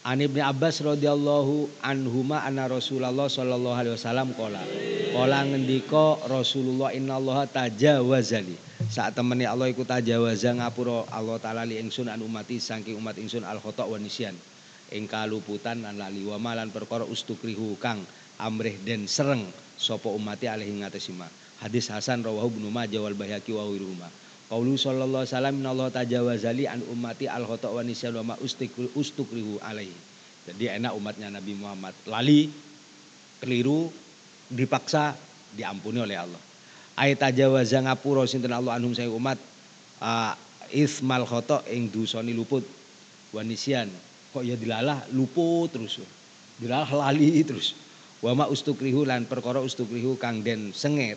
[0.00, 4.64] An Ibnu Abbas radhiyallahu anhuma anna Rasulullah sallallahu alaihi wasallam qala.
[5.12, 8.56] Qala ngendika Rasulullah innallaha tajawazali.
[8.88, 13.44] Saat temeni Allah iku tajawaza ngapura Allah taala li ingsun an umati saking umat ingsun
[13.44, 14.32] al khata wa nisyan.
[14.88, 18.00] Ing kaluputan lan lali wa malan perkara ustukrihu kang
[18.40, 19.44] amrih den sereng
[19.76, 21.28] sapa umati alaihi ngatesima.
[21.60, 24.08] Hadis Hasan rawahu Ibnu Majah wal Baihaqi wa wiruhuma.
[24.48, 28.34] Qaulu sallallahu alaihi wasallam Allah tajawazali an ummati al khata wa nisyan wa ma
[28.96, 29.94] ustukrihu alaihi.
[30.48, 32.50] Jadi enak umatnya Nabi Muhammad lali
[33.38, 33.92] keliru
[34.50, 35.14] dipaksa
[35.54, 36.42] diampuni oleh Allah.
[36.98, 39.38] Ayat tajawaza ngapura sinten Allah anhum saya umat
[40.02, 40.34] uh,
[40.74, 42.64] ismal khata ing dosani luput
[43.30, 43.86] wa nisyan.
[44.34, 46.02] Kok ya dilalah luput terus.
[46.58, 47.76] Dilalah lali terus.
[48.20, 51.16] Wa ma ustukrihu lan perkara ustukrihu kang den senget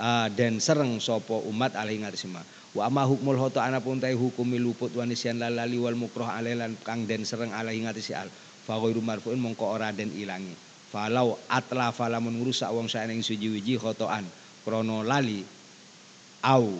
[0.00, 2.40] uh, den sereng sapa umat alaihi ngarsima
[2.72, 7.04] wa amma hukmul hoto anapun tai hukumi luput wa nisyan lalali wal mukroh alailan kang
[7.04, 8.28] den sereng alaihi ngatasi al.
[8.68, 10.52] Fa ghairu marfu'in mongko ora den ilangi.
[10.92, 14.24] Falau atla falamun ngrusak wong saeneng suji-wiji khotoan.
[14.64, 15.40] Krono lali
[16.44, 16.76] au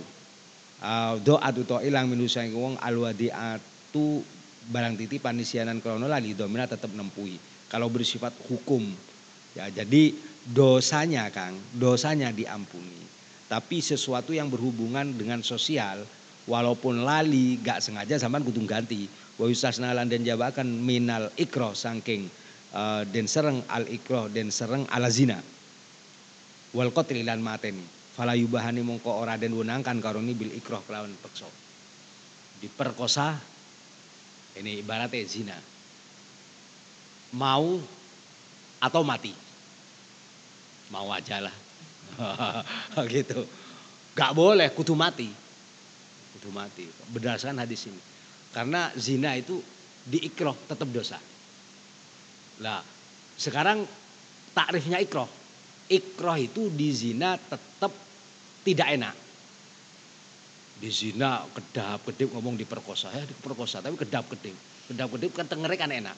[1.24, 4.20] doa tu to ilang minu saing wong alwadi atu
[4.68, 7.40] barang titipan nisyanan krono lali domina tetap nempui.
[7.72, 8.84] Kalau bersifat hukum
[9.56, 10.12] ya jadi
[10.48, 12.98] dosanya Kang dosanya diampuni
[13.48, 16.04] Tapi sesuatu yang berhubungan dengan sosial,
[16.44, 19.08] walaupun lali gak sengaja sampean kudu ganti.
[19.40, 22.28] Wa yustasna lan den jabakan minal ikro saking
[22.76, 25.40] uh, den sereng al ikro den sereng ala zina.
[26.76, 27.80] Wal qatl lan mateni.
[28.12, 31.48] Fala yubahani mongko ora den wenangkan karoni bil ikro kelawan peksa.
[32.60, 33.32] Diperkosa
[34.60, 35.56] ini ibaratnya zina.
[37.32, 37.80] Mau
[38.78, 39.34] atau mati.
[40.88, 41.54] Mau aja lah.
[43.12, 43.44] gitu.
[44.14, 45.28] Gak boleh kutu mati.
[46.34, 46.88] Kutu mati.
[47.12, 48.00] Berdasarkan hadis ini.
[48.54, 49.60] Karena zina itu
[50.08, 51.20] diikroh tetap dosa.
[52.64, 52.80] Lah,
[53.36, 53.84] sekarang
[54.56, 55.28] takrifnya ikroh.
[55.88, 57.92] Ikroh itu di zina tetap
[58.64, 59.14] tidak enak.
[60.78, 64.54] Di zina kedap kedip ngomong diperkosa ya diperkosa tapi kedap kedip
[64.86, 66.14] kedap kedip kan tengerek kan enak.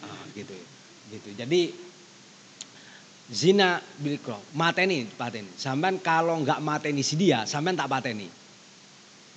[0.00, 0.56] Ah, gitu
[1.10, 1.28] gitu.
[1.34, 1.74] Jadi
[3.30, 5.48] zina bilkro mateni pateni.
[5.56, 8.28] Sampean kalau nggak mateni si dia sampean tak pateni.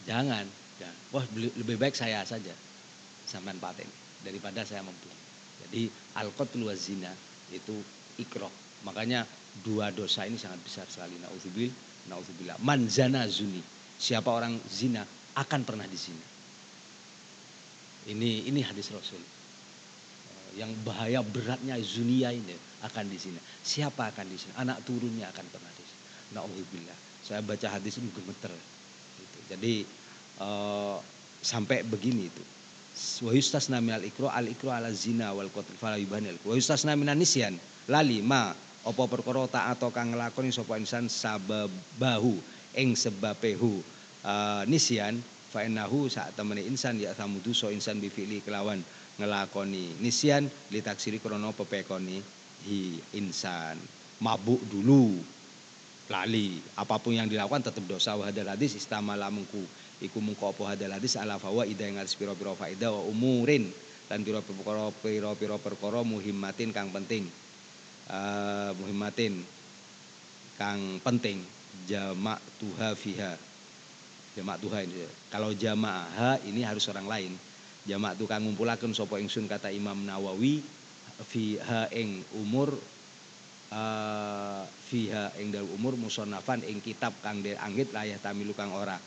[0.10, 0.46] Jangan.
[0.82, 0.98] Jangan.
[1.16, 2.52] Wah lebih baik saya saja.
[3.30, 3.92] Sampean pateni
[4.26, 5.20] daripada saya membunuh
[5.68, 5.88] jadi
[6.20, 7.12] al qatl zina
[7.54, 7.74] itu
[8.20, 8.50] ikro
[8.84, 9.24] makanya
[9.64, 11.16] dua dosa ini sangat besar sekali.
[11.22, 11.72] Naudzubil
[12.12, 12.60] naudzubillah.
[12.62, 13.62] Man zana zuni.
[13.94, 15.06] Siapa orang zina
[15.38, 16.34] akan pernah di sini
[18.10, 19.22] ini ini hadis rasul.
[20.54, 23.40] Yang bahaya beratnya zunia ini akan di sini.
[23.64, 24.54] Siapa akan di sini?
[24.60, 26.02] Anak turunnya akan pernah di sini.
[26.36, 26.98] Nauzubillah.
[27.24, 28.52] Saya baca hadis ini gemeter.
[29.20, 29.40] Gitu.
[29.48, 29.74] Jadi
[30.44, 31.00] uh,
[31.40, 32.44] sampai begini itu.
[33.26, 36.38] Wa yustasna minal ikro al ikro ala zina wal qatl fala yubanil.
[36.46, 42.36] Wa yustasna minan nisyan lali ma apa perkara atau kang nglakoni sapa insan sababahu
[42.76, 43.80] ing sebabehu
[44.28, 48.84] uh, nisyan fa innahu saat temene insan ya tamudu so insan bifili kelawan
[49.22, 52.20] ngelakoni nisyan litaksiri krono pepekoni
[52.64, 53.76] hi insan
[54.24, 55.20] mabuk dulu
[56.12, 56.60] lali.
[56.80, 58.16] Apa pun yang dilakukan tetap dosa.
[58.16, 59.64] Wa hadal hadis istamala mengku.
[60.04, 61.16] Iku mengko apa hadal hadis?
[61.16, 63.72] Ala fawa ida yang harus piro faida wa umurin.
[64.08, 67.28] Dan piro piro piro perkara muhimmatin kang penting.
[68.08, 69.44] Uh, muhimmatin
[70.60, 71.40] kang penting.
[71.88, 73.34] Jamak tuha fiha.
[74.34, 75.08] Jamak tuha ini.
[75.30, 77.32] Kalau jamaah ini harus orang lain.
[77.84, 80.64] Jamak tukang ngumpulaken sapa ingsun kata Imam Nawawi
[81.26, 82.76] fiha ing umur
[83.74, 89.00] uh, fiha ing dalam umur musonafan ing kitab kang de anggit layah tamilu kang ora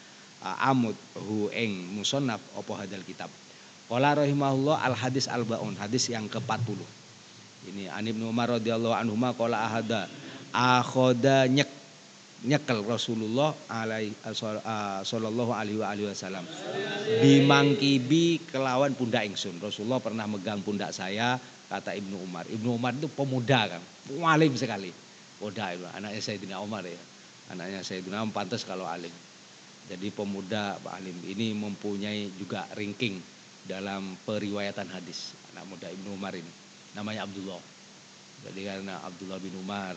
[0.42, 3.31] uh, amut hu ing musonaf opo hadal kitab.
[3.87, 6.74] Qala rahimahullah al hadis al baun hadis yang ke-40.
[7.70, 10.11] Ini An Ibnu Umar radhiyallahu anhu ma qala ahada
[10.50, 11.70] akhoda nyek
[12.46, 14.14] nyekel Rasulullah alaihi
[15.02, 16.44] sallallahu alaihi wa alihi wasallam.
[17.22, 19.59] Bimangkibi kelawan pundak ingsun.
[19.62, 22.44] Rasulullah pernah megang pundak saya kata Ibnu Umar.
[22.46, 23.83] Ibnu Umar itu pemuda kan?
[24.26, 24.90] Alim sekali.
[25.38, 26.98] Pemuda itu anaknya Sayyidina Umar ya.
[27.52, 29.12] Anaknya Sayyidina Umar pantas kalau alim.
[29.87, 33.22] Jadi pemuda Pak Alim ini mempunyai juga ranking
[33.70, 35.35] dalam periwayatan hadis.
[35.55, 36.50] Anak muda Ibnu Umar ini.
[36.98, 37.62] Namanya Abdullah.
[38.46, 39.94] Jadi karena Abdullah bin Umar.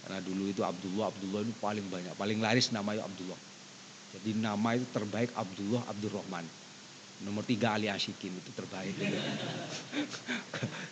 [0.00, 3.36] Karena dulu itu Abdullah, Abdullah itu paling banyak, paling laris namanya Abdullah.
[4.16, 6.44] Jadi nama itu terbaik Abdullah Abdurrahman.
[7.20, 8.96] Nomor tiga Ali Ashikin itu terbaik.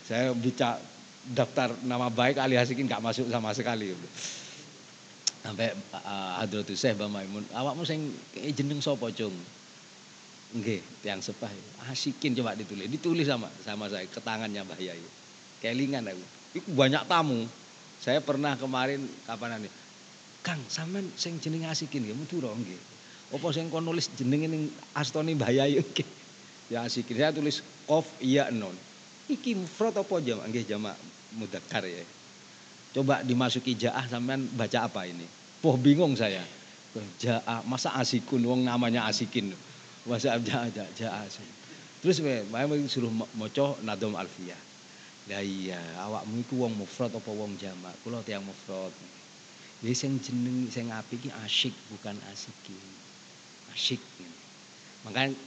[0.05, 0.77] Saya bicara
[1.25, 3.97] daftar nama baik Ali Ashikin nggak masuk sama sekali.
[5.41, 8.11] Sampai uh, Hadratus Syekh Bang Maimun, awakmu sing
[8.53, 9.33] jeneng sapa, Cung?
[10.49, 11.49] Nggih, yang sepah.
[11.89, 12.85] Asikin coba ditulis.
[12.91, 15.01] Ditulis sama sama saya ke tangannya Mbah Yai.
[15.63, 16.25] Kelingan aku.
[16.59, 17.45] Itu banyak tamu.
[17.99, 19.71] Saya pernah kemarin kapan nih,
[20.39, 22.79] Kang, sampean sing jenenge asikin nggih Madura nggih.
[23.35, 26.18] Apa sing kon nulis jenenge ning astone Bayayu nggih.
[26.69, 27.17] Ya asikin.
[27.17, 28.77] Saya tulis kof iya non.
[29.25, 30.45] Iki mufrad apa jamak?
[30.53, 30.95] Nggih jamak
[31.33, 32.05] mudzakkar ya.
[32.93, 35.25] Coba dimasuki jaah sampean baca apa ini?
[35.61, 36.41] Poh bingung saya.
[37.21, 39.53] Jaah, masa asikun wong namanya asikin.
[40.05, 41.53] Masa jaah jaah, jaah asikin.
[42.01, 44.57] Terus saya suruh moco nadom alfiyah.
[45.29, 47.93] Lah iya, awakmu iku wong mufrad apa wong jamak?
[48.01, 48.89] Kula tiyang mufrad.
[49.85, 52.77] Jadi sing jeneng sing apik iki asyik bukan asiki.
[53.69, 54.01] Asyik.
[55.05, 55.37] Makanya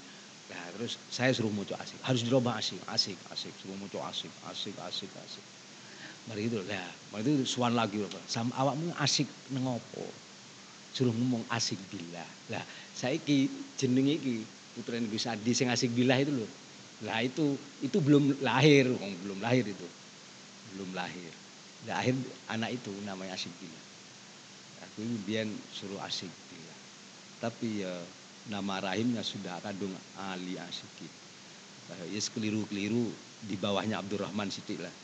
[0.52, 1.96] nah terus saya suruh maca asik.
[2.04, 3.54] Harus dirubah asik, asik, asik.
[3.64, 5.44] Suruh maca asik, asik, asik, asik.
[6.28, 6.88] Mari itu lah.
[7.10, 8.20] Mari itu suan lagi apa?
[8.28, 10.04] Sam awakmu asik nang opo?
[10.92, 12.28] Suruh ngomong asik billah.
[12.52, 12.60] Lah
[12.92, 13.48] saiki
[13.80, 14.44] jeneng iki
[14.76, 16.50] putra Nabi Sadi sing asik billah itu loh.
[17.02, 18.92] Lah itu itu belum lahir,
[19.24, 19.88] belum lahir itu.
[20.76, 21.32] Belum lahir.
[21.82, 22.14] Lahir
[22.46, 23.80] anak itu namanya Asik Bila.
[24.86, 26.74] Aku biar suruh Asik Bila.
[27.42, 27.90] Tapi ya
[28.50, 31.10] nama rahimnya sudah kadung Ali Asikin.
[31.92, 33.12] Ya yes, keliru-keliru
[33.44, 34.88] di bawahnya Abdurrahman Siti lah.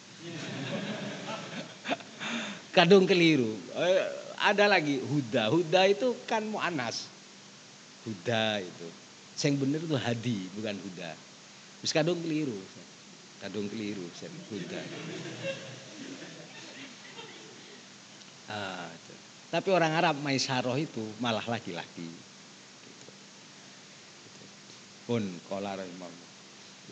[2.76, 3.52] kadung keliru.
[3.76, 4.02] Eh,
[4.38, 5.52] ada lagi huda.
[5.52, 7.10] Huda itu kan mu'anas.
[8.06, 8.88] Huda itu.
[9.38, 11.10] Yang bener itu hadi, bukan huda.
[11.82, 12.58] Terus kadung keliru.
[13.38, 14.02] Kadung keliru,
[14.50, 14.82] huda.
[18.50, 18.90] Ah.
[19.48, 22.10] Tapi orang Arab Maisaroh itu malah laki-laki.
[25.08, 25.80] Pun kolar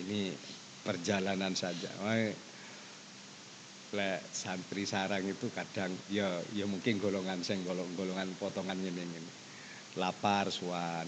[0.00, 0.32] Ini
[0.80, 1.92] perjalanan saja.
[3.92, 9.20] Le santri sarang itu kadang ya ya mungkin golongan sing golong, golongan potongan ini ini.
[10.00, 11.04] Lapar suan.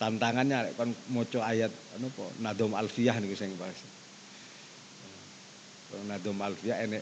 [0.00, 3.76] Tantangannya kan moco ayat anu po Nadom Alfiyah nih sing bahas.
[6.08, 7.00] Nadom Alfiyah ini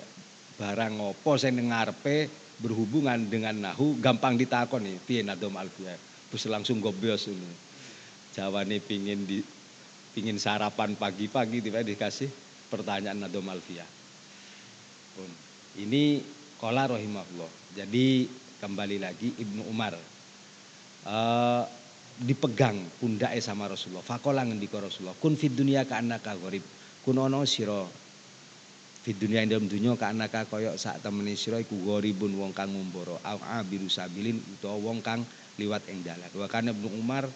[0.59, 2.31] barang opo sing ngarepe
[2.63, 5.99] berhubungan dengan nahu gampang ditakoni piye nadom alfiyah
[6.31, 7.51] terus langsung gobios ini
[8.35, 9.39] jawane pingin di
[10.11, 12.29] pingin sarapan pagi-pagi tiba dikasih
[12.67, 13.87] pertanyaan nadom alfiyah
[15.15, 15.31] pun.
[15.79, 16.23] Ini
[16.59, 18.27] kola rohimahullah jadi
[18.59, 19.95] kembali lagi Ibnu Umar.
[21.05, 21.63] Uh,
[22.15, 24.07] dipegang pundaknya sama Rasulullah.
[24.07, 26.63] Fakola ngendika Rasulullah kun fid dunia ka annaka gharib.
[27.05, 27.85] Kun ono sira
[29.05, 33.21] Fid dunia yang dalam dunia karena koyok saat temen sira iku goribun wong kang ngumbara
[33.21, 35.21] au abiru sabilin utawa wong kang
[35.61, 36.25] liwat ing dalan.
[36.33, 37.29] Ibnu Umar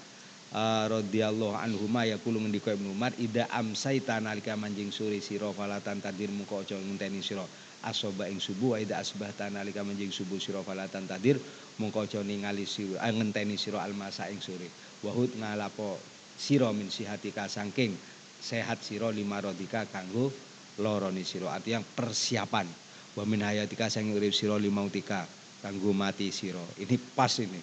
[0.54, 6.00] uh, radhiyallahu anhu ma yaqulu ngendika Ibnu Umar ida amsaita nalika manjing sore sira falatan
[6.00, 7.44] tadir muka aja ngenteni sira.
[7.78, 11.38] Asoba ing subuh ida asbahta nalika manjing subuh sira falatan tadir
[11.78, 14.68] mungko aja ningali sira uh, ngenteni sira almasa ing sore.
[15.04, 15.98] Wahud ngalapo
[16.38, 17.94] sira min sihatika saking
[18.38, 20.30] sehat sira lima rodika kanggo
[20.78, 22.66] loroni siro artinya persiapan.
[23.18, 25.26] Wa min hayatika sang urip sira limautika
[25.58, 27.58] kanggo mati siro ini pas ini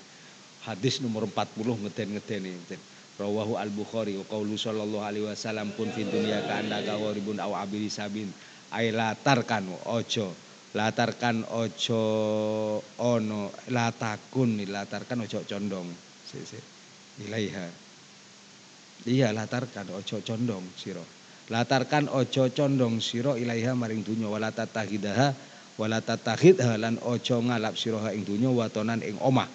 [0.65, 2.78] hadis nomor 40 ngeden-ngeden ini
[3.15, 7.88] Rawahu al-Bukhari wa qaulu sallallahu alaihi wasallam pun fi dunya ka andaka waribun aw abili
[7.88, 8.28] sabin.
[8.75, 10.36] Ay latarkan ojo
[10.75, 12.04] latarkan ojo
[12.99, 15.88] ono latakun latarkan ojo condong
[16.28, 16.60] si, si.
[17.23, 17.71] ilaiha.
[19.08, 21.08] Iya latarkan ojo condong siro
[21.47, 24.28] latarkan ojo condong siro ilaiha maring dunya.
[24.28, 25.32] Wala tatahidaha
[25.80, 29.47] wala tatahidha lan ojo ngalap siroha ing dunya watonan ing omah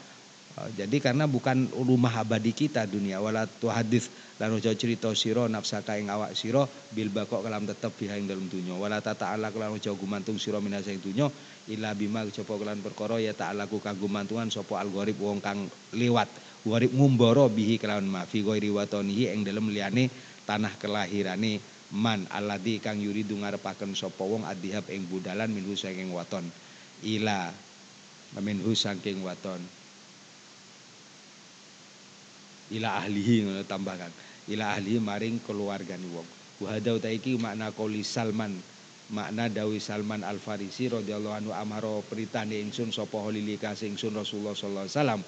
[0.68, 3.16] jadi karena bukan rumah abadi kita dunia.
[3.22, 8.20] Wala hadis lan ojo cerita siro nafsaka ing awak siro bil bakok kalam tetep biha
[8.20, 11.28] ing dalam dunya wala tata'ala lan ojo gumantung siro minasa ing dunya
[11.68, 16.28] ila bima coba kelan perkara ya ta'alaku kagumantungan sapa algorib wong kang lewat
[16.64, 20.08] warib ngumbara bihi kelawan ma fi ghairi watonihi ing dalem liyane
[20.48, 21.60] tanah kelahirane
[21.92, 26.48] man alladzi kang yuridu ngarepaken sapa wong adhihab ing budalan minhu saking waton.
[27.00, 27.48] Ila
[28.40, 29.79] minhu saking waton
[32.74, 34.10] ila ahlihi ngono tambahkan.
[34.50, 36.28] Ila ahlihi maring keluargane wong.
[36.60, 38.58] Wa hadza iki makna qauli Salman.
[39.10, 44.54] Makna dawi Salman Al Farisi radhiyallahu anhu amaro peritane ingsun sapa holili kasih ingsun Rasulullah
[44.54, 45.22] sallallahu alaihi wasallam.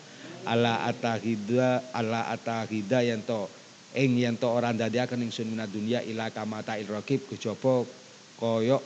[0.47, 3.51] Ala atahida ala atahida yang to
[3.99, 7.83] ing yen to ora ndadekaken ingsun minat dunya ila kamata il raqib kejaba
[8.39, 8.83] koyok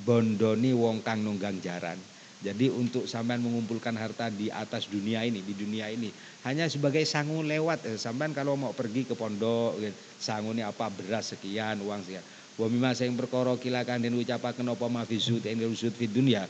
[0.00, 2.00] bondoni wong kang nunggang jaran.
[2.40, 6.08] Jadi untuk sampean mengumpulkan harta di atas dunia ini, di dunia ini
[6.44, 7.84] hanya sebagai sangu lewat.
[7.84, 12.24] Eh, sampean kalau mau pergi ke pondok, gitu, sangu ini apa beras sekian, uang sekian.
[12.56, 16.44] Wa mimma sing perkara kilakan den ucapaken apa mafizud ing rusud fi dunia.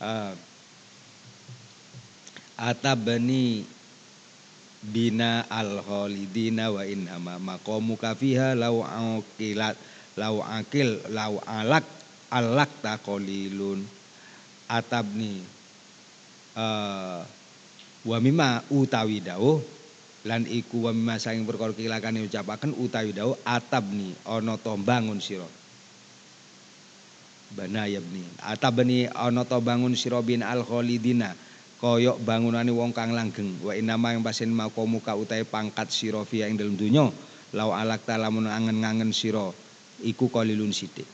[0.00, 0.36] Uh,
[2.60, 3.64] atabani
[4.84, 9.76] bina al khalidina wa innama maqamu kafiha lau aqilat
[10.20, 11.88] lau akil lau alak
[12.28, 13.80] alak ta qalilun
[14.68, 15.40] atabni
[16.54, 17.24] uh,
[18.04, 19.64] wa mimma utawi dawuh
[20.28, 25.48] lan iku wa mimma saking perkara kilakan ucapaken utawi dawuh atabni ana to bangun sira.
[27.54, 28.24] Bana yabni.
[28.44, 31.32] Atabni ana to bangun sira bin al khalidina
[31.80, 33.56] koyok bangunane wong kang langgeng.
[33.64, 37.08] Wa inama yang pasen mau muka utai pangkat sira fi ing dalem donya
[37.54, 39.48] lau alak ta lamun angen-angen sira
[40.04, 41.08] iku qalilun sithik.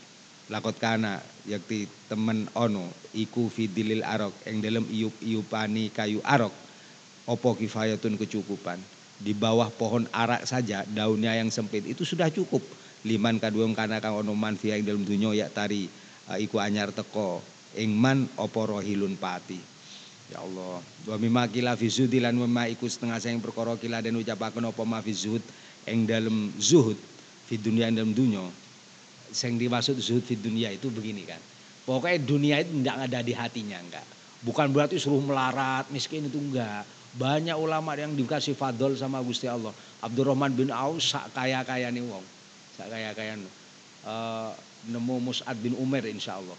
[0.51, 6.70] Lakot kana yakti temen ono iku fidilil arok ing dalem iup-iupani kayu arok
[7.27, 8.81] opo kifayatun kecukupan
[9.21, 12.65] di bawah pohon arak saja daunnya yang sempit itu sudah cukup
[13.05, 15.89] liman kaduam kana kang ono man fi ing dalem donya ya tari
[16.41, 17.41] iku anyar teko
[17.77, 19.71] ing man opo rohilun pati
[20.31, 20.79] Ya Allah.
[21.11, 24.83] Wa mimma kila fi zuhdi lan mimma iku setengah sing perkara kila den ucapaken apa
[24.87, 25.43] ma fi zuhud
[25.91, 26.95] ing dalem zuhud
[27.51, 28.47] fi dunia ing dalem dunya.
[29.35, 31.43] Sing dimaksud zuhud fi dunia itu begini kan.
[31.83, 34.07] Pokoknya dunia itu tidak ada di hatinya enggak.
[34.47, 36.87] Bukan berarti suruh melarat, miskin itu enggak.
[37.19, 39.75] Banyak ulama yang dikasih fadol sama Gusti Allah.
[40.05, 42.23] Abdurrahman bin Auf sak kaya-kaya nih wong.
[42.79, 43.35] Sak kaya-kaya
[44.07, 44.55] uh,
[44.87, 46.57] nemu Mus'ad bin Umar insya Allah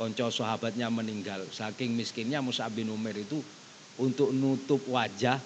[0.00, 1.44] konco sahabatnya meninggal.
[1.52, 3.44] Saking miskinnya Musa bin Umar itu
[4.00, 5.36] untuk nutup wajah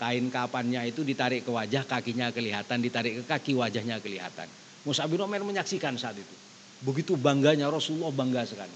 [0.00, 4.48] kain kapannya itu ditarik ke wajah kakinya kelihatan ditarik ke kaki wajahnya kelihatan
[4.88, 6.36] Mus'ab bin Umair menyaksikan saat itu
[6.80, 8.72] begitu bangganya Rasulullah bangga sekali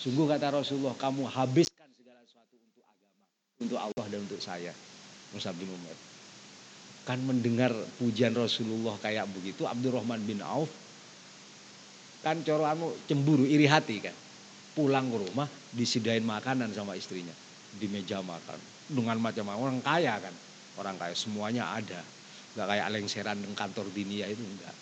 [0.00, 3.20] sungguh kata Rasulullah kamu habiskan segala sesuatu untuk agama
[3.60, 4.72] untuk Allah dan untuk saya
[5.36, 5.98] Mus'ab bin Umair
[7.04, 10.68] kan mendengar pujian Rasulullah kayak begitu Abdurrahman bin Auf
[12.20, 14.16] kan coro anu cemburu iri hati kan.
[14.70, 17.32] Pulang ke rumah disediain makanan sama istrinya
[17.74, 18.60] di meja makan.
[18.90, 20.34] Dengan macam-macam orang kaya kan
[20.78, 22.00] orang kaya semuanya ada.
[22.54, 24.74] Nggak kayak lengseran kantor dinia itu enggak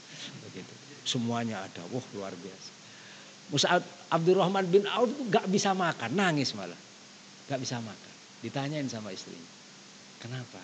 [0.48, 0.74] begitu.
[1.08, 2.70] Semuanya ada wah luar biasa.
[3.48, 3.80] Musa
[4.12, 6.76] Abdurrahman bin Auf nggak bisa makan nangis malah.
[7.48, 8.07] Nggak bisa makan
[8.44, 9.50] ditanyain sama istrinya
[10.22, 10.60] kenapa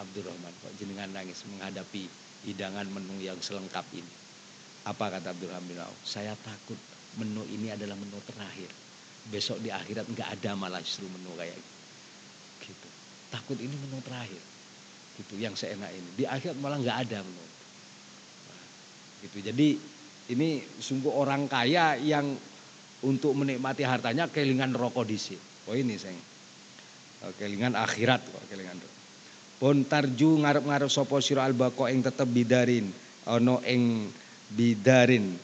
[0.00, 2.08] Abdurrahman kok jenengan nangis menghadapi
[2.48, 4.14] hidangan menu yang selengkap ini.
[4.88, 5.92] Apa kata Abdurrahman bin Auf?
[6.08, 6.78] Saya takut
[7.20, 8.72] menu ini adalah menu terakhir.
[9.28, 11.56] Besok di akhirat nggak ada malah justru menu kayak
[12.64, 12.88] gitu.
[13.28, 14.40] Takut ini menu terakhir.
[15.20, 16.08] Gitu yang seenak ini.
[16.16, 17.44] Di akhirat malah nggak ada menu.
[19.20, 19.38] Gitu.
[19.44, 19.68] Jadi
[20.32, 22.32] ini sungguh orang kaya yang
[23.04, 25.68] untuk menikmati hartanya kelingan rokok di sini.
[25.68, 26.16] Oh ini saya.
[27.36, 28.80] Kelingan akhirat kok kelingan.
[29.60, 32.88] Pun tarju ngarep-ngarep sapa sira albaqo ing tetep bidarin
[33.28, 34.08] ana ing
[34.48, 35.36] bidarin.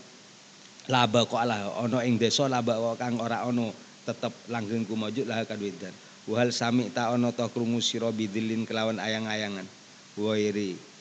[0.89, 3.69] Laba kok lah ana ing desa laba kok kang ora ana
[4.09, 5.93] tetep langgeng kumajud lah kadwidan
[6.31, 9.69] wal sami ta ana ta krungu sira bidilin kelawan ayang-ayangan.
[10.17, 10.97] Wairi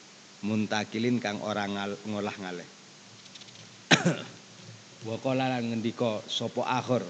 [0.45, 1.65] muntakilin kang ora
[2.05, 2.69] ngolah ngaleh
[5.09, 7.01] wa qala lan ngendika sapa akhir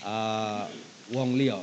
[0.00, 0.64] uh,
[1.12, 1.60] wong liya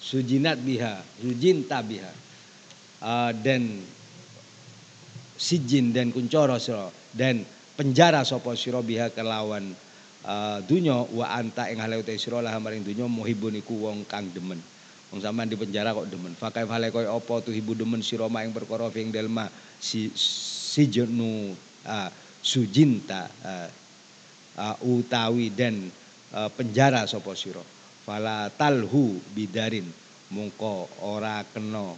[0.00, 2.12] sujinat biha, sujinta biha.
[2.96, 3.60] Uh, dan
[5.36, 7.44] sijin dan kuncoro siro dan
[7.76, 9.68] penjara sopo siro biha kelawan
[10.24, 14.32] uh, dunyo wa anta ing halau te siro lah maring dunyo muhibun iku wong kang
[14.32, 14.56] demen.
[15.12, 16.32] Wong sampean di penjara kok demen.
[16.34, 19.44] Fakai fale koy opo tu hibu demen siro ma ing perkara delma
[19.76, 21.52] si sijenu
[21.84, 23.68] uh, sujinta uh,
[24.56, 25.84] uh, utawi dan
[26.32, 27.75] uh, penjara sopo siro
[28.06, 29.90] fala talhu bidarin.
[30.26, 31.94] Mungko ora kena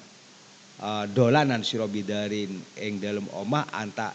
[0.81, 4.13] uh, dolanan sira bidarin ing dalem omah anta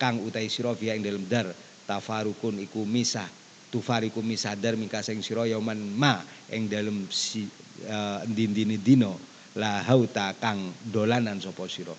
[0.00, 1.48] kang utai sira fiha ing dalem dar.
[1.88, 3.26] Tafarukun iku misah
[3.72, 6.20] tufariku misah dar mingka sing sira yaman ma
[6.52, 7.48] ing dalem si
[7.88, 9.18] uh, dindini dino
[9.58, 11.96] la hauta kang dolanan sapa sira.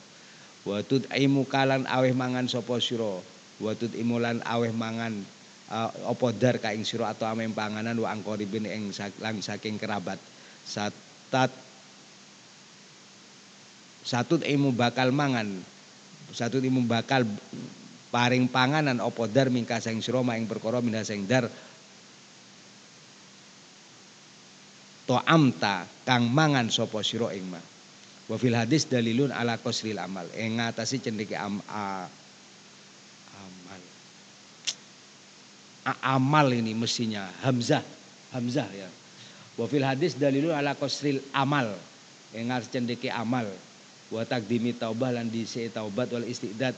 [0.62, 3.22] Watut aimu kalan aweh mangan sapa sira?
[3.62, 5.26] Watut imulan aweh mangan
[5.72, 8.92] uh, apa dar ka ing sira atau amem panganan wa angkoribin ing
[9.24, 10.20] lang saking kerabat.
[10.68, 11.52] Satat
[14.04, 15.48] satu imu bakal mangan.
[16.36, 17.24] Satu imu bakal
[18.12, 21.48] paring panganan apa dar mingka sing sira ing perkara minha sing dar.
[25.08, 27.62] To amta kang mangan sapa sira ing ma.
[28.30, 30.24] Wa fil hadis dalilun ala qasril amal.
[30.40, 32.08] Ing ngatasi cendeke am, a,
[33.36, 33.82] amal
[36.54, 37.26] ini mestinya.
[37.42, 37.84] Hamzah.
[38.32, 38.90] Hamzah ya.
[39.58, 41.74] Wa fil hadis dalilun ala qasril amal.
[42.32, 43.50] Engar cendeke amal.
[44.12, 46.76] Wa takdimi taubah lan dise taubat wal istidad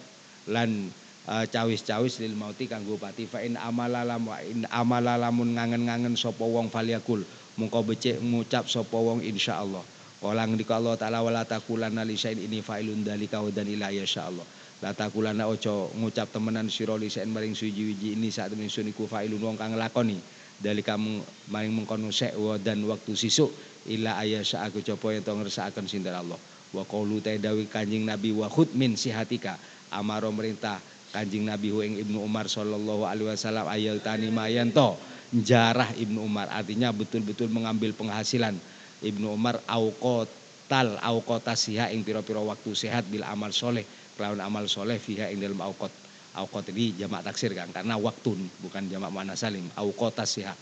[0.50, 0.90] lan
[1.26, 6.70] uh, cawis-cawis lil mauti kanggo pati fa in amalalam wa in amalalamun ngangen-ngangen sapa wong
[6.70, 7.22] falyakul.
[7.54, 9.86] Mungko becik ngucap sapa wong insyaallah
[10.24, 14.48] Kala ngendika Allah taala wala taqulanna li ini fa'ilun dalika wa dan ila Allah
[14.84, 19.08] Lata kulana ojo ngucap temenan sira lisen maring suji wiji ini saat temen sun iku
[19.08, 20.20] failun wong kang nglakoni.
[20.60, 21.24] Dari kamu
[21.56, 23.48] maring mengkono sek dan waktu sisuk
[23.88, 26.36] ila ayah aku copo yang tong ngersakaken sinten Allah.
[26.76, 29.56] Wa qaulu dawi kanjing Nabi wa khud min sihatika.
[29.88, 30.84] Amaro merintah
[31.16, 35.00] kanjing Nabi hu ing Ibnu Umar sallallahu alaihi wasallam ayal tani mayanto
[35.32, 38.60] jarah Ibnu Umar artinya betul-betul mengambil penghasilan.
[39.00, 45.30] Ibnu Umar auqotal auqotasiha ing pira-pira waktu sehat bil amal soleh kelawan amal soleh fiha
[45.30, 45.92] ing dalam aukot
[46.34, 49.70] aukot ini jamak taksir kan karena waktu bukan jamak mana salim.
[49.78, 50.54] Aukotas ya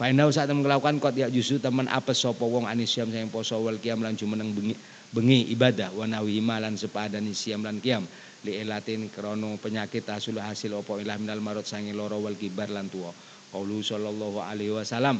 [0.00, 4.00] Fainau saat melakukan kot ya justru teman apa sopo wong anisyam sayang poso wal kiam
[4.00, 4.72] lan cuma neng bengi,
[5.12, 8.08] bengi ibadah wanawi malan sepadan siam lan kiam
[8.48, 12.88] li elatin krono penyakit hasil hasil opo ilah minal marot sangi loro wal kibar lan
[12.88, 13.12] tuo
[13.50, 15.18] Qaulu sallallahu alaihi wasallam.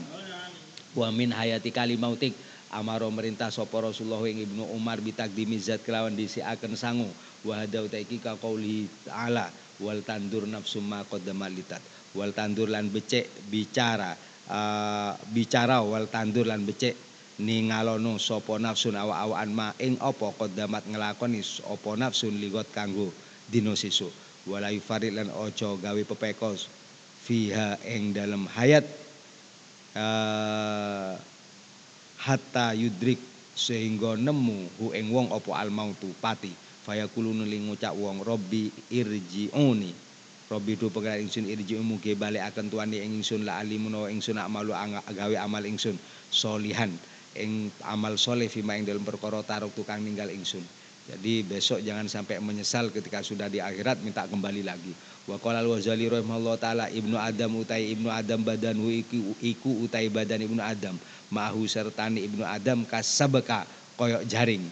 [0.94, 2.34] Wa min hayati kalimautik
[2.70, 7.10] amaro merintah sopo Rasulullah yang Ibnu Umar bitakdimi zat kelawan disiaken sangu.
[7.42, 9.48] Wa hadau taiki ka qauli ta'ala
[9.80, 11.80] wal tandur nafsu ma qaddamalitat
[12.12, 14.12] wal tandur lan becek bicara
[14.50, 16.92] uh, bicara wal tandur lan becek
[17.40, 23.08] ningalono sapa nafsun awa-awaan ma ing apa qaddamat nglakoni apa nafsun ligot kanggo
[23.48, 24.12] dino sisu.
[24.44, 26.68] Wala yufarid lan ojo gawe pepekos
[27.24, 28.84] fiha ing dalam hayat
[29.96, 31.16] uh,
[32.20, 33.16] hatta yudrik
[33.56, 36.52] sehingga nemu hu ing wong apa al mautu pati.
[36.84, 39.92] Fayaqulu nuli ngucap wong robbi irji'uni.
[40.50, 44.74] Robi do pengen ingsun irji muge balik akan tuani ing ingsun la alimun ingsun amalu
[45.16, 45.96] gawe amal ingsun
[46.28, 46.90] solihan.
[47.38, 50.64] Ing amal soleh fima ing dalam perkara taruk tukang ninggal ingsun.
[51.10, 54.94] Jadi besok jangan sampai menyesal ketika sudah di akhirat minta kembali lagi.
[55.26, 60.46] Wa qala al-Wazali rahimahullah taala Ibnu Adam utai Ibnu Adam badanhu iku, iku utai badan
[60.46, 60.94] Ibnu Adam.
[61.34, 63.66] Mahu sertani Ibnu Adam kasabeka
[63.98, 64.62] koyok jaring.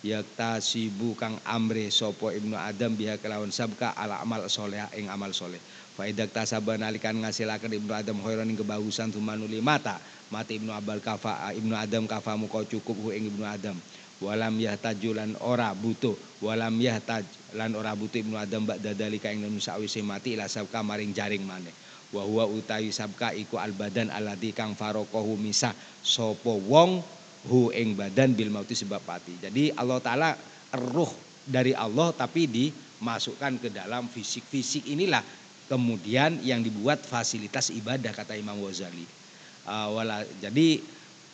[0.00, 5.60] Yaktasibu kang amre sopo ibnu adam biha kelawan sabka ala amal soleh ing amal soleh.
[5.92, 10.00] Faidak tasaba nalikan ngasilakan ibnu adam khairan ing kebagusan tumanuli mata
[10.32, 13.76] mati ibnu abal kafa ibnu adam kafa muka cukup hu ing ibnu adam
[14.20, 16.14] walam yahtajulan ora butuh
[16.44, 17.24] walam yahtaj
[17.56, 21.42] lan ora butuh ibnu adam bak dadalika ing dalam sawise mati ila sabka maring jaring
[21.44, 21.72] maneh
[22.10, 27.00] wa huwa utawi sabka iku al badan alati kang farokohu misa sopo wong
[27.48, 29.32] hu ing badan bil mauti sebab mati.
[29.40, 30.30] Jadi Allah taala
[30.76, 31.08] ruh
[31.46, 35.24] dari Allah tapi dimasukkan ke dalam fisik-fisik inilah
[35.70, 39.06] kemudian yang dibuat fasilitas ibadah kata Imam Ghazali.
[39.64, 40.82] Uh, wala, jadi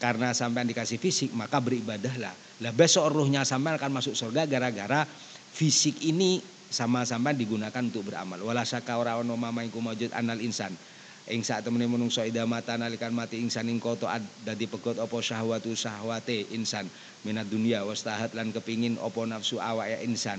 [0.06, 2.30] karena sampai dikasih fisik maka beribadahlah.
[2.62, 5.02] Lah besok ruhnya sampai akan masuk surga gara-gara
[5.50, 6.38] fisik ini
[6.70, 8.38] sama-sama digunakan untuk beramal.
[8.38, 10.70] Wala syaka ora ono mama iku maujud anal insan
[11.26, 14.06] ing sak temene menungso ida mata nalikan mati insan ing koto
[14.46, 16.86] dadi pegot apa syahwatu syahwate insan
[17.26, 20.38] minat dunia wastahat lan kepingin apa nafsu awak ya insan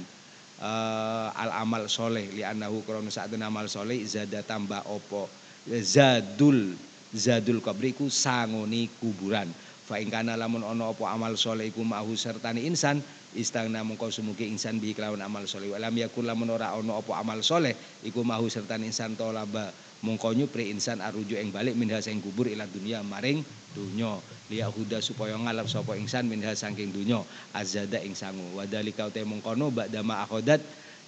[0.63, 5.27] uh, al amal soleh li anahu krana sak amal soleh zada tambah opo
[5.67, 6.71] zadul
[7.15, 9.51] zadul kabriku sangoni kuburan.
[9.87, 12.99] Fa ing kana lamun ana apa amal soleh iku mahu sertani insan
[13.31, 17.39] istagna mengko sumugi insan bi kelawan amal soleh walam yakul lamun ora ana apa amal
[17.39, 17.71] soleh
[18.03, 19.71] iku mahu sertani insan tolaba
[20.03, 24.19] mongko nyupri insan aruju ing balik minha sing kubur ila dunia maring dunya
[24.51, 27.23] liya huda supaya ngalap sapa insan minha saking dunya
[27.55, 28.43] azada ing sangu.
[28.59, 30.59] Wadalika te mongkono ba'dama akhodat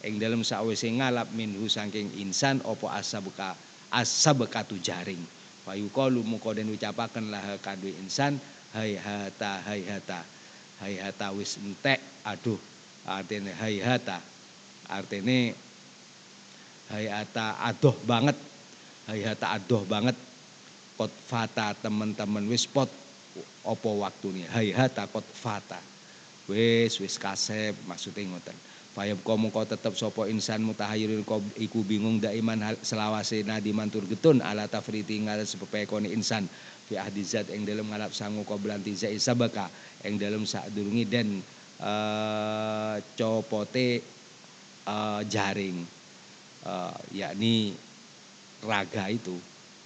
[0.08, 3.60] ing dalem sawise ngalap minhu saking insan opo asabuka
[3.92, 5.20] asabekatu jaring
[5.70, 8.42] fayuqalu mongko den ucapaken lah kadue insan
[8.74, 10.26] hai hata hai hata
[10.82, 12.58] hai hata wis entek aduh
[13.06, 14.18] artine hai hata
[14.90, 15.54] artine
[16.90, 18.50] hai hata adoh banget
[19.10, 20.14] hayata adoh banget.
[21.00, 22.92] Kot fata teman-teman wis pot
[23.64, 25.80] opo waktu nih hayata kot fata.
[26.46, 28.58] Wis wis kasep maksudnya ngoten
[28.90, 34.42] Fayab komu kau tetap sopo insan mutahayirul kau iku bingung daiman selawase nadi mantur getun
[34.42, 36.50] ala tafriti ngala sepepekoni insan.
[36.90, 39.70] Fi ahdizat yang dalam ngalap sangu kau belanti zai sabaka
[40.02, 41.38] yang dalam saat durungi dan
[41.86, 44.02] uh, copote
[44.90, 45.86] uh, jaring.
[46.66, 47.72] Uh, yakni
[48.66, 49.32] raga itu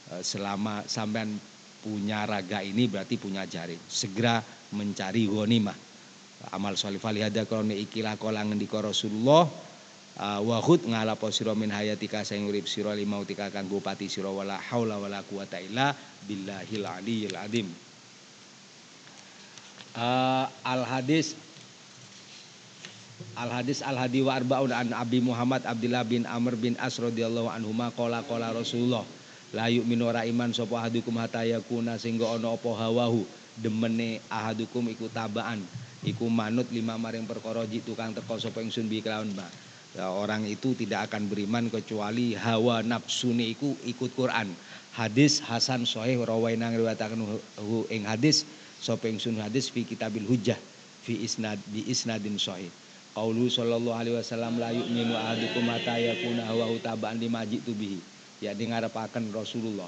[0.10, 1.38] eh, selama sampean
[1.86, 3.78] punya raga ini berarti punya jaring.
[3.92, 4.40] Segera
[4.74, 5.83] mencari ghanimah
[6.52, 9.48] amal soleh falihada krone ikilah kolang di Rasulullah.
[10.14, 15.02] Uh, wahud ngalapo sira min hayatika sing urip sira limautika kanggo pati sira wala haula
[15.02, 15.90] wala quwata illa
[16.30, 17.66] billahil aliyil adim.
[19.98, 21.34] Uh, al hadis
[23.34, 27.50] Al hadis al hadi wa arbaun an Abi Muhammad Abdullah bin Amr bin As radhiyallahu
[27.50, 29.06] anhuma qala qala Rasulullah
[29.54, 33.22] la yu'minu ora iman sapa ahadukum hatta yakuna sehingga ana apa hawahu
[33.58, 35.62] demene ahadukum iku tabaan
[36.04, 39.48] iku manut lima maring perkara tukang teko sapa ingsun bi kelawan ba
[39.96, 44.52] ya, orang itu tidak akan beriman kecuali hawa nafsune iku ikut Quran
[44.94, 47.20] hadis Hasan sahih rawaina ngriwayataken
[47.64, 48.44] hu ing hadis
[48.84, 50.60] sapa ingsun hadis fi kitabil hujjah
[51.04, 52.70] fi isnad bi isnadin sahih
[53.14, 58.02] Qaulu sallallahu alaihi wasallam la yu'minu ahadukum hatta yakuna hawa tabaan lima jitu bihi.
[58.42, 59.86] Ya ngarepaken Rasulullah.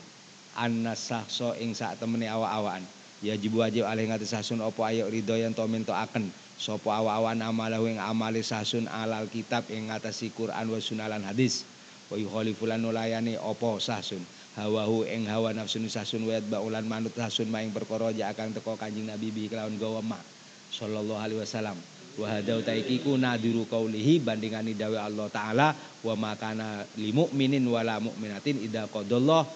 [0.53, 2.85] Anna sahso ing sak temene awa-awaan.
[3.25, 6.29] Ya jibu wajib alih ngati sasun opo ayo ridho yang to mintoaken
[6.61, 11.65] sapa awa-awan amalahu ing amale sasun alal kitab ing ngatasi Quran wa sunalan hadis.
[12.05, 14.21] Wa yukhalifulan nulayani opo sasun.
[14.53, 19.33] Hawahu ing hawa nafsu sasun wa baulan manut sasun maing perkara akan teko Kanjeng Nabi
[19.33, 20.21] bi kelawan gawa mak.
[20.69, 21.81] Sallallahu alaihi wasallam.
[22.21, 25.73] Wa hadau taikiku nadiru kaulihi bandingani dawe Allah taala.
[26.05, 29.49] Wa makana li mukminin wala mukminatin idza qadallah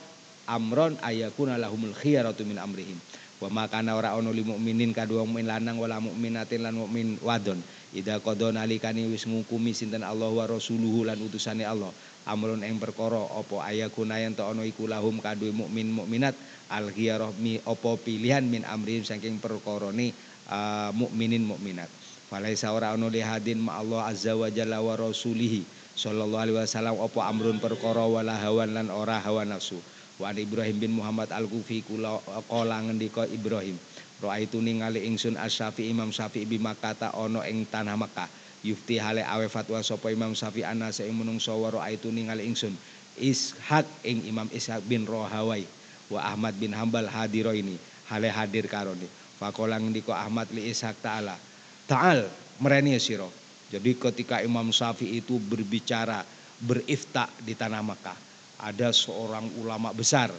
[0.49, 2.97] amron ayakuna lahumul khiyaratu min amrihim
[3.39, 7.59] wa makana ora ono li mukminin kadua mukmin lanang wala mukminatin lan mukmin wadon.
[7.95, 11.89] Idza qada nalikani wis ngukumi sinten Allah wa rasuluhu lan utusane Allah.
[12.27, 16.35] Amrun ing perkara apa ayakuna yen to ono iku lahum kadue mukmin mukminat
[16.69, 20.13] al khiyarah mi apa pilihan min amrihim saking perkarane
[20.51, 21.89] uh, mukminin mukminat
[22.29, 25.65] Falaisa ora ono hadin ma Allah azza wa jalla wa rasulihi
[25.97, 29.81] sallallahu alaihi wasallam apa amrun perkara wala hawan lan ora hawa nafsu.
[30.19, 32.19] Wa Ibrahim bin Muhammad Al-Kufi kula
[32.51, 33.79] qala ngendika Ibrahim
[34.19, 38.27] Ra'aitu ningali ingsun Asy-Syafi'i Imam Syafi'i bimakata ono ing tanah Makkah.
[38.67, 42.75] Yufti hale awe fatwa sapa Imam Syafi'i ana ing menungso wa ra'aitu ningali ingsun
[43.15, 45.63] Ishak ing Imam Ishak bin Rohawai
[46.11, 47.79] wa Ahmad bin Hambal hadiro ini
[48.11, 49.07] hale hadir karoni.
[49.39, 51.39] Fakola ngendika Ahmad li Ishak ta'ala.
[51.87, 52.27] Ta'al
[52.59, 53.31] mereni siro.
[53.71, 56.27] Jadi ketika Imam Syafi'i itu berbicara
[56.59, 58.19] berifta di tanah Makkah,
[58.59, 60.29] ada seorang ulama besar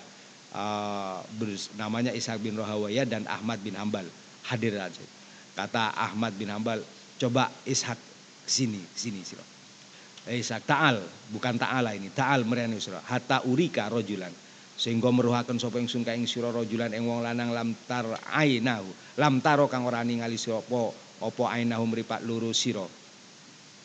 [0.53, 1.21] uh,
[1.81, 4.07] namanya Ishak bin Rohawaya dan Ahmad bin Hambal
[4.49, 5.05] hadir aja.
[5.55, 6.81] Kata Ahmad bin Hambal,
[7.21, 7.99] coba Ishak
[8.49, 9.45] sini, sini siro.
[10.29, 11.01] Eh, Ishak Ta'al,
[11.33, 13.01] bukan Ta'ala ini, Ta'al mereni siro.
[13.05, 14.33] Hatta urika rojulan.
[14.81, 18.89] Sehingga meruhakan sapa ingsun ka ing sira rajulan ing wong lanang lam tar ainahu.
[19.21, 22.89] Lam taro kang ora ningali sira apa ainahu mripat luru sira.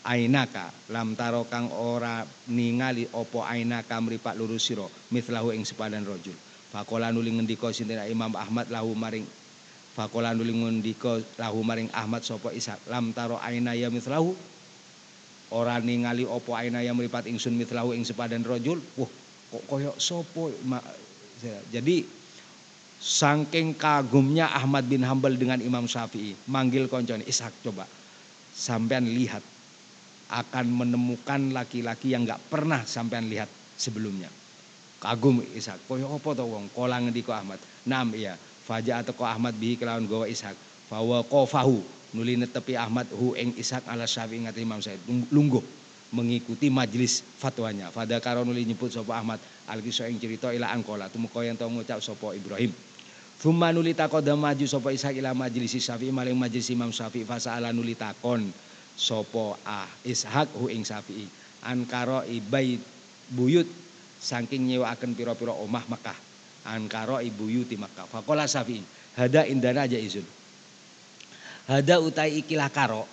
[0.05, 0.69] Ainaka.
[0.93, 6.37] Lam taro kang ora ningali apa ainaka mripat luru sira mitlahu ing sepadan rajul.
[6.69, 9.25] Fakola nuli ngendika sinten Imam Ahmad lahu maring
[9.97, 14.35] Fakola nuli ngendika lahu maring Ahmad sapa Isa lam taro aina ya mislahu
[15.55, 18.77] ora ningali apa aina ya mripat ingsun mitlahu ing sepadan rajul.
[18.99, 19.09] Wah
[19.55, 20.53] kok koyok sopo
[21.71, 22.05] jadi
[23.01, 27.89] saking kagumnya Ahmad bin Hambal dengan Imam Syafi'i manggil koncone Ishak coba.
[28.55, 29.54] Sampean lihat
[30.29, 34.31] akan menemukan laki-laki yang nggak pernah sampean lihat sebelumnya.
[34.97, 35.85] Kagum Ishak.
[35.85, 36.65] Koyo apa to wong?
[36.73, 37.61] Kolang ko Ahmad?
[37.85, 38.33] Nam iya.
[38.65, 40.57] Faja atau ko Ahmad bihi kelawan gawa Ishak.
[40.89, 41.85] Fawa qafahu
[42.17, 45.61] nuli netepi Ahmad hu ing Ishak ala Syafi'i ngati Imam Syafi'i lungguh
[46.09, 47.93] mengikuti majelis fatwanya.
[47.93, 49.37] Fada karo nuli nyebut sapa Ahmad.
[49.69, 51.05] Al kisah ing cerita ila angkola.
[51.13, 52.73] Tumeka yang tau ngucap sapa Ibrahim.
[53.37, 57.27] Thumma nuli takoda maju sapa Ishak ila majelis Syafi'i maling majelis Imam Syafi'i.
[57.29, 58.49] Ala nuli takon
[58.95, 61.27] sapa ah Ishak hu ing Syafi'i
[61.65, 62.79] ankara ibait
[63.35, 63.67] buyut
[64.21, 66.17] saking nyewaaken pira-pira omah Mekah.
[66.65, 68.09] Ankara ibu yuti Mekah.
[68.09, 68.81] Faqala Syafi'i
[69.19, 70.25] hada indana aja izun.
[71.69, 73.05] Hada utai ikilah karo.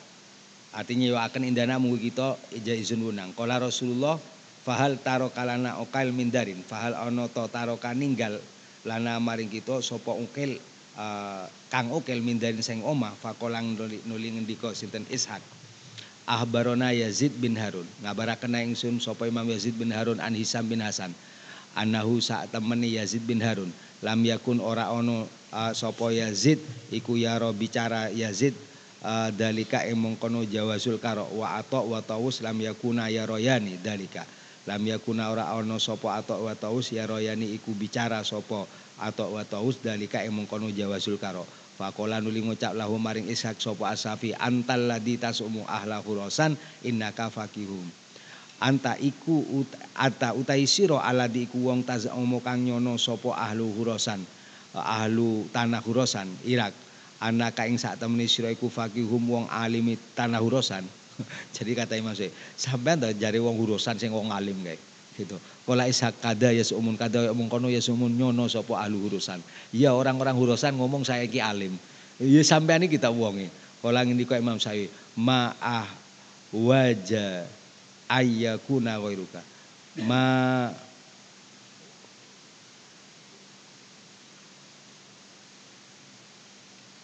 [0.72, 4.16] Artinya nyewaaken indana munggu kita ija izun wunang kala Rasulullah
[4.64, 6.64] fahal taro kalana okal mindarin.
[6.64, 8.40] Fahal ono to taro kaninggal
[8.88, 10.56] lana maring kita sapa ukil
[10.96, 13.12] uh, kang ukil mindarin sing omah?
[13.20, 15.04] Fakolang nuli ngendika sinten?
[15.12, 15.61] Ishak
[16.26, 17.86] ahbarona Yazid bin Harun.
[18.02, 21.10] Ngabaraken ingsun sapa Imam Yazid bin Harun an Hisam bin Hasan.
[21.72, 23.72] Anahu saat temeni Yazid bin Harun.
[24.02, 26.58] Lam yakun ora ono uh, sapa Yazid
[26.92, 28.52] iku yaro bicara Yazid
[29.02, 31.26] uh, dalika ing mengkono jawasul karo.
[31.32, 34.26] Wa ato wa taus lam yakuna yaroyani dalika.
[34.68, 38.68] Lam yakuna ora ono sapa ato wa taus yaroyani iku bicara sapa
[39.00, 41.42] ato wa taus dalika ing mengkono jawasul karo
[41.72, 46.54] Fakola nuli ngucap lahu maring Ishak sopo asafi antal ladhi tasumu ahla hurosan
[46.84, 47.88] innaka fakihum.
[48.62, 49.66] Anta iku ut,
[49.98, 54.22] ata utai siro aladi iku wong tazamu kang nyono sopo ahlu hurosan.
[54.76, 56.70] Ahlu tanah hurosan Irak.
[57.18, 60.86] Anaka ing sak temeni siro iku fakihum wong alimi tanah hurosan.
[61.56, 64.80] Jadi kata Imam Syekh, sampean jari wong hurosan sing wong alim kayak
[65.18, 65.36] gitu.
[65.62, 69.38] Kala ishak kada ya seumun kada ya omong kono ya seumun nyono sapa ahlu urusan.
[69.70, 71.78] Ya orang-orang urusan ngomong saya ki alim.
[72.18, 73.46] Ya sampean kita wonge.
[73.78, 75.86] Kala ngendika Imam Syafi'i, ma'ah
[76.54, 77.46] waja
[78.10, 79.42] ayyakuna ghairuka.
[80.02, 80.70] Ma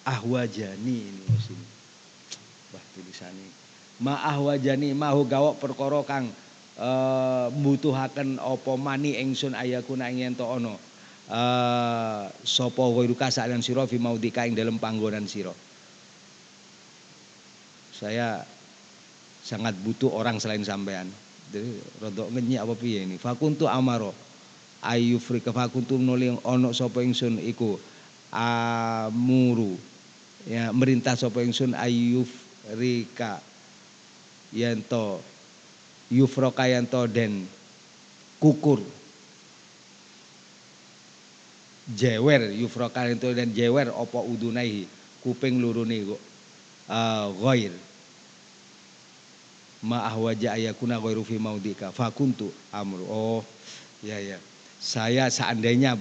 [0.02, 1.58] ahwajani ini musim.
[2.74, 3.50] Bah tulisannya.
[4.02, 6.26] Ma ahwajani mahu gawok perkara kang
[6.78, 10.78] uh, mbutuhaken apa mani ingsun ayakuna ing yen ono?
[11.28, 15.52] Uh, sapa ghairuka sa'lan sira fi maudika ing dalem panggonan sira?
[17.92, 18.46] Saya
[19.44, 21.10] sangat butuh orang selain sampean.
[21.52, 23.16] Jadi rodok ngenyi apa piye ini?
[23.20, 24.14] Fakuntu amaro.
[24.78, 27.76] Ayufrika fakuntu nuling ono sapa ingsun iku?
[28.30, 29.74] Amuru.
[30.46, 33.42] Ya merintah sapa ingsun ayufrika
[34.54, 35.20] yen Yufro
[36.54, 37.44] kayanto den
[38.40, 38.80] kukur.
[41.88, 44.88] Jewer Yufro kayanto den jewer opo udunaihi?
[45.24, 46.16] Kuping lurune
[46.88, 47.72] uh, ghair.
[49.82, 51.92] Ma ahwaja ayakuna ghairu fi maudika.
[51.92, 53.04] Fakuntu amru.
[53.08, 53.40] Oh
[54.02, 54.38] ya ya.
[54.78, 55.98] Saya seandainya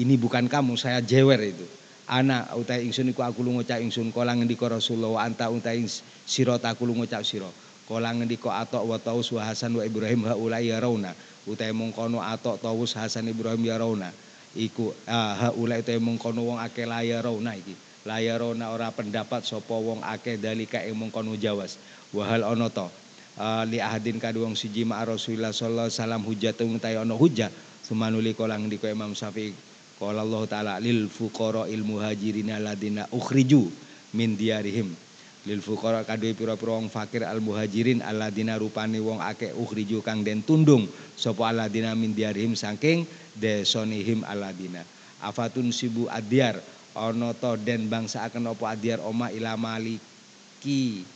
[0.00, 1.66] ini bukan kamu saya jewer itu.
[2.08, 5.84] Ana utai ingsun iku aku lunga cak ingsun kala ngendika Rasulullah anta utai
[6.24, 7.52] sira ta aku lunga cak sira
[7.88, 11.16] Kala ngendika atok wa taus wa Hasan wa Ibrahim haulai rauna.
[11.48, 14.12] Utai mengkono atok taus Hasan Ibrahim ya rauna.
[14.52, 17.72] Iku ah, haulai utai mengkono wong akeh la rauna iki.
[18.04, 21.80] La rauna ora pendapat sapa wong akeh dalika ing mengkono jawas.
[22.12, 22.92] Wahal ana to?
[23.40, 27.48] Uh, li ahadin kadu wong siji ma Rasulullah sallallahu alaihi wasallam hujatun tayo ana hujah.
[27.88, 29.56] Sumanuli kala ngendika Imam Syafi'i.
[29.96, 33.64] Qala Allah taala lil fuqara il muhajirin alladzina ukhriju
[34.12, 35.07] min diarihim
[35.46, 40.42] lil fuqara kadhe pira-pira wong fakir al muhajirin alladzina rupane wong akeh ukhriju kang den
[40.42, 43.06] tundung sapa alladzina min diarihim saking
[43.38, 44.82] desonihim alladzina
[45.22, 46.58] afatun sibu adyar
[46.98, 51.06] ana to den bangsa akan apa adyar oma ila maliki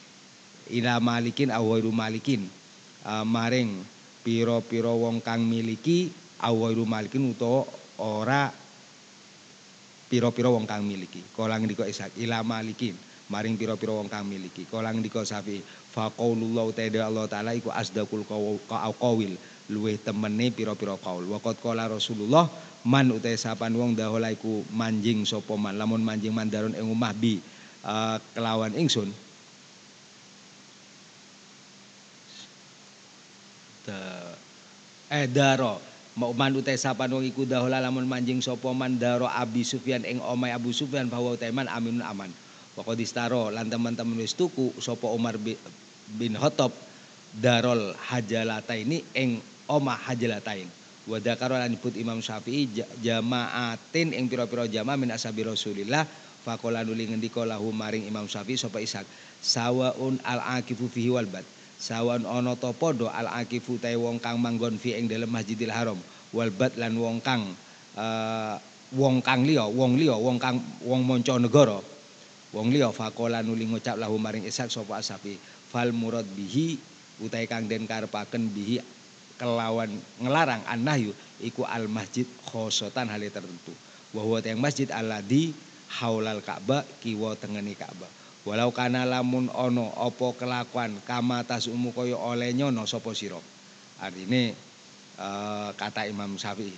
[0.70, 2.46] ila malikin awairu malikin.
[3.02, 3.82] Uh, maring
[4.22, 7.66] pira-pira wong kang miliki awairu malikin utawa
[7.98, 8.54] ora
[10.06, 11.18] pira-pira wong kang miliki.
[11.34, 12.94] Kala ngendika Ishak ila malikin
[13.32, 14.68] maring pira-pira wong kang miliki.
[14.68, 15.64] Kala ngendika Safi
[15.96, 18.28] faqaulullah ta'ala Allah taala iku asdaqul
[19.00, 19.32] qawil
[19.72, 21.24] luweh temene pira-pira qaul.
[21.32, 22.52] Waqat qala Rasulullah
[22.84, 25.80] man utai sapan wong dahola iku manjing sapa man?
[25.80, 27.40] Lamun manjing mandaron ing omah bi
[27.88, 29.08] uh, kelawan ingsun.
[35.12, 35.80] Eh daro.
[36.12, 39.00] Mau man utai sapan wong iku dahola lamun manjing sapa man?
[39.00, 42.28] Daro Abi Sufyan ing omai Abu Sufyan bahwa teman aminun aman
[42.76, 43.52] pokok distaro.
[43.52, 46.72] Lan teman-teman wis tuku sapa Umar bin Khattab
[47.32, 50.68] darol hajalata ini ing omah hajalatain.
[51.02, 52.70] Wa dzakara lan nyebut Imam Syafi'i
[53.02, 56.06] jamaatin ing pira-pira jamaah min ashabi Rasulillah.
[56.42, 59.06] Faqala nuli ngendika lahu maring Imam Syafi'i sapa Ishak
[59.42, 61.46] sawaun al aqifu fihi wal bad.
[61.82, 65.98] Sawan ana ta padha al aqifu ta wong kang manggon fi ing dalem Masjidil Haram.
[66.30, 67.50] Wal bad lan wong kang
[67.98, 68.54] uh,
[68.92, 71.80] wong kang liya wong liya wong kang wong manca negara
[72.52, 75.36] wong liya faqala nuli ngucap lahu maring Ishak sapa asapi
[75.72, 76.76] fal murad bihi
[77.24, 78.80] utai kang den karepaken bihi
[79.40, 79.90] kelawan
[80.20, 83.72] ngelarang annahyu iku al masjid khosotan hal tertentu
[84.12, 85.56] bahwa yang masjid aladi
[86.00, 92.18] haulal Ka'bah kiwa tengeni Ka'bah Walau kana lamun ono opo kelakuan kama tas umu koyo
[92.18, 93.38] oleh nyono sopo siro.
[94.02, 94.50] Artinya
[95.22, 96.74] uh, kata Imam Syafi'i.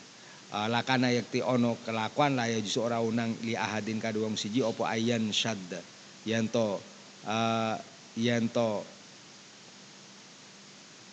[0.55, 4.87] Uh, lakana yakti ono kelakuan lah ya justru orang unang li ahadin kaduang siji opo
[4.87, 5.83] ayan syadda.
[6.23, 6.79] Yanto
[7.27, 7.75] uh,
[8.15, 8.87] yanto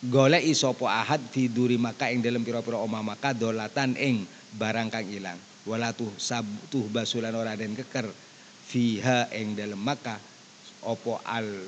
[0.05, 4.29] golek isopo ahad fi duri maka ing dalam pira-pira omah maka dolatan ing
[4.61, 5.41] barang kang ilang.
[6.21, 8.05] Sab tuh basulan ora den keker
[8.69, 10.21] fiha ing dalam maka
[10.85, 11.65] opo al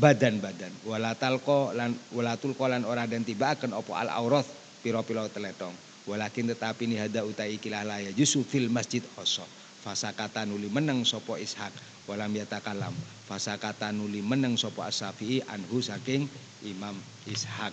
[0.00, 4.48] badan-badan walatal ko lan walatul ko lan ora den tibaken opo al aurat
[4.80, 9.46] piro-piro teletong walakin tetapi ni hada utai ikilah laya jusu fil masjid khoso
[9.82, 11.74] fasakata nuli meneng sopo ishak.
[12.02, 12.90] Walam yatakalam
[13.30, 16.26] fasakata nuli meneng sopo asyafi'i anhu saking
[16.66, 16.98] imam
[17.30, 17.70] ishak.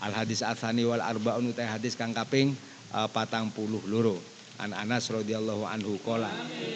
[0.00, 2.56] Al hadis athani wal arbaun utai hadis kang kaping
[2.96, 4.16] uh, patang puluh loro.
[4.60, 6.32] An anas radhiyallahu anhu kola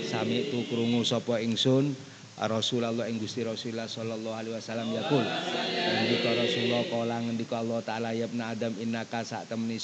[0.09, 1.93] sami tu krungu sopo ingsun
[2.37, 8.29] Rasulullah ing Gusti Rasulullah sallallahu alaihi wasallam yaqul ngendika Rasulullah kala ngendika Allah taala ya
[8.29, 9.81] Adam innaka sak temeni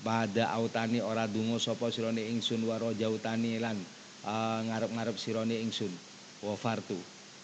[0.00, 3.76] pada autani ora dungo sapa sirane ingsun wa rajautani lan
[4.24, 5.92] uh, ngarep-ngarep sirane ingsun.
[6.40, 6.96] Wa fartu.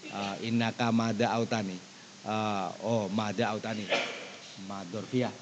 [0.08, 1.76] Uh, innaka mada autani.
[2.24, 3.84] Uh, oh mada autani.
[4.64, 5.32] Madorfiyah.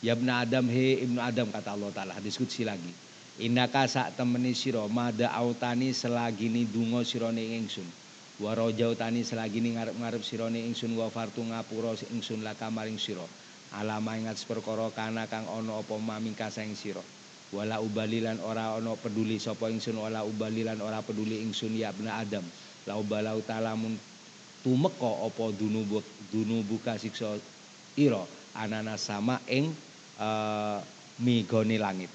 [0.00, 2.14] Ya ibn Adam he ibnu Adam kata Allah taala.
[2.18, 2.90] Diskusi lagi.
[3.40, 7.86] Indaka sak temeni sira mada autani selagini dungo sirane ingsun.
[8.40, 13.22] Wa rajautani selagini ngarep-ngarep sirane ingsun wa fartu ngapura ingsun laka maring sira.
[13.70, 17.06] Alama ingat perkara kana kang ana apa mamingka saing sira.
[17.54, 22.42] Wala ubalilan ora ana peduli sapa ingsun wala ubalilan ora peduli ingsun ya bena Adam.
[22.86, 23.94] La ubalau talamun
[24.66, 26.02] tumeka apa dunubuk
[26.34, 27.38] dunubuka siksa
[27.94, 29.70] ira anana sama ing
[30.18, 30.82] uh,
[31.22, 32.10] migone langit.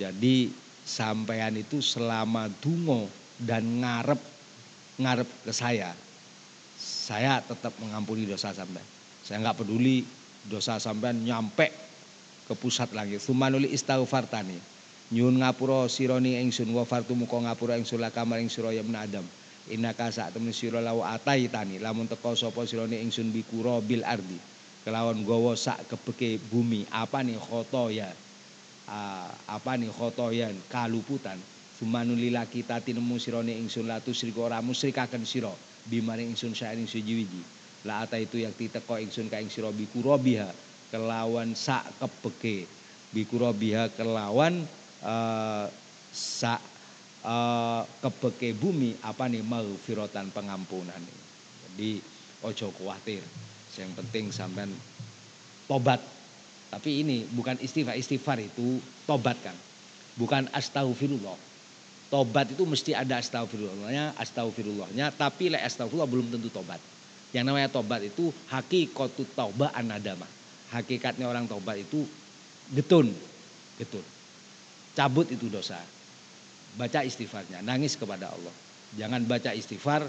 [0.00, 0.48] Jadi
[0.84, 4.20] sampean itu selama dungo dan ngarep
[4.96, 5.92] ngarep ke saya,
[6.80, 8.84] saya tetap mengampuni dosa sampean.
[9.22, 10.17] Saya nggak peduli
[10.48, 11.70] dosa sampean nyampe
[12.48, 13.20] ke pusat lagi.
[13.20, 14.56] Sumanuli istighfar tani.
[15.08, 19.24] Nyun ngapura sironi ingsun wa fartu muka ngapura ingsun laka maring sira ya Adam.
[19.68, 24.36] Innaka sak temen sira lawu atai tani lamun teko sapa sirone ingsun bikura bil ardi.
[24.84, 28.08] Kelawan gawa sak kebeke bumi apa nih khoto ya
[28.88, 31.36] uh, apa nih khotoyan kaluputan
[31.76, 35.52] sumanulila kita tinemu sirone ingsun latu siriko ora musyrikaken sira
[35.86, 37.57] bimaring ingsun saing sujiwiji
[37.88, 40.52] la ata itu yakti teko ingsun ka ing sira bikurobiha
[40.92, 42.68] kelawan sak kebeke
[43.16, 44.68] bikurobiha kelawan
[45.00, 45.64] uh,
[46.12, 46.60] sak
[47.24, 51.00] uh, kebeke bumi apa nih mau firotan pengampunan
[51.72, 52.04] jadi
[52.44, 53.24] ojo khawatir
[53.80, 54.68] yang penting sampean
[55.70, 56.02] tobat
[56.68, 59.56] tapi ini bukan istighfar, istighfar itu tobat kan.
[60.20, 61.36] Bukan astagfirullah.
[62.08, 66.80] Tobat itu mesti ada astagfirullahnya, astagfirullahnya, tapi le astagfirullah belum tentu tobat.
[67.32, 70.24] Yang namanya tobat itu hakikatu taubat anadama.
[70.72, 72.04] Hakikatnya orang tobat itu
[72.72, 73.12] getun,
[73.76, 74.04] getun.
[74.96, 75.78] cabut itu dosa.
[76.74, 78.54] Baca istighfarnya, nangis kepada Allah.
[78.96, 80.04] Jangan baca istighfar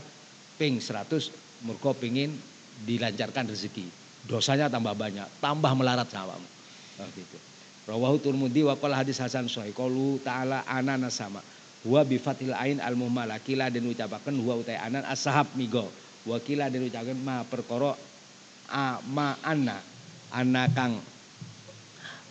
[0.60, 2.36] ping 100 murko pingin
[2.84, 3.88] dilancarkan rezeki.
[4.28, 6.36] Dosanya tambah banyak, tambah melarat sama
[7.00, 7.40] Nah, gitu.
[7.88, 9.72] Rawahu Turmudi wa qala hadis Hasan sahih.
[9.72, 11.40] Qalu ta'ala anana sama.
[11.88, 12.20] Huwa bi
[12.60, 15.88] ain al muhmala kila den ucapaken huwa utai anan ashab migo.
[16.28, 17.96] Wa kila den ucapaken ma perkara
[18.70, 19.80] a ma anna
[20.36, 21.00] ana kang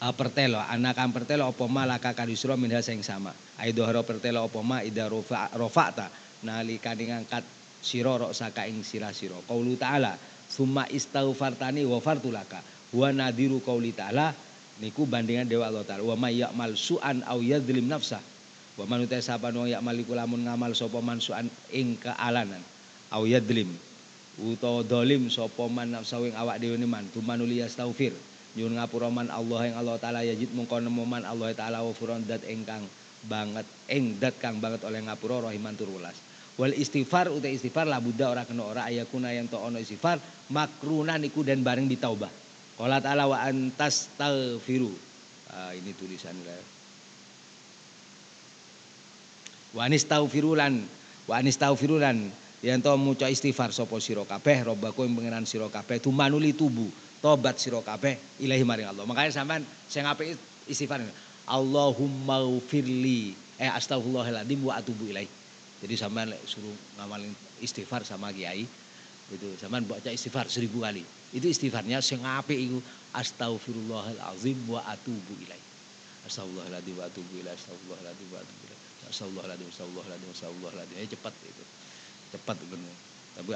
[0.03, 3.33] uh, pertelo anak kang pertelo apa ma laka kadisra minha sing sama.
[3.59, 6.13] Aidohara pertelo apa ma ida rofa rofa'ta
[6.45, 7.43] nalikane ngangkat
[7.83, 9.41] sira rok saka ing sira sira.
[9.49, 10.15] Qaulu ta'ala
[10.53, 12.63] summa istaghfartani wa fartulaka
[12.95, 14.37] wa nadiru qauli ta'ala
[14.79, 16.05] niku bandingan dewa Allah taala.
[16.07, 18.23] Wa may ya'mal su'an aw yadzlim nafsah.
[18.79, 22.63] Wa man uta sapa wong ya'mal lamun ngamal sapa su'an ing kealanan
[23.13, 23.69] aw yadzlim
[24.39, 27.07] utawa dolim sapa man nafsa ing awak dhewe man.
[27.11, 28.15] Tumanuli yastaghfir
[28.55, 31.27] nyuwun ngapura man Allah yang Allah taala yajid mungko nemu man.
[31.27, 32.87] Allah taala wafuron dat engkang
[33.27, 36.15] banget eng dat kang banget oleh ngapura rahiman turulas.
[36.59, 38.87] Wal istighfar utai istighfar lah buddha ora kena ora.
[38.87, 40.19] Ayakuna yang to ono istighfar
[40.51, 42.31] makruna niku dan bareng ditaubah
[42.79, 44.95] qala ta'ala wa antas taghfiru
[45.51, 46.39] ah, ini tulisan
[49.75, 50.81] wa anis taufirulan
[51.29, 51.59] wa anis
[52.59, 56.91] yang to muca istighfar sapa sira kabeh robbaku ing pangeran sira kabeh tumanuli tubuh
[57.23, 59.07] tobat sira kabeh ilahi maring Allah.
[59.07, 60.35] Makanya sampean sing apik
[60.67, 60.99] istighfar
[61.47, 63.33] Allahumma ufirli
[63.63, 65.31] eh astagfirullahaladzim wa atubu ilaih.
[65.79, 67.31] Jadi sampean suruh ngamalin
[67.63, 68.67] istighfar sama kiai
[69.29, 71.07] itu sampean baca istighfar seribu kali.
[71.31, 72.83] Itu istighfarnya sing apik iku
[73.15, 75.63] astagfirullahalazim wa atubu ilaih.
[76.27, 78.81] Astagfirullahaladzim wa atubu ilaih astagfirullahaladzim wa atubu ilaih.
[79.07, 81.65] Astagfirullahaladzim astagfirullahaladzim astagfirullahaladzim ya cepat itu
[82.33, 82.95] cepat benar.
[83.39, 83.51] Tapi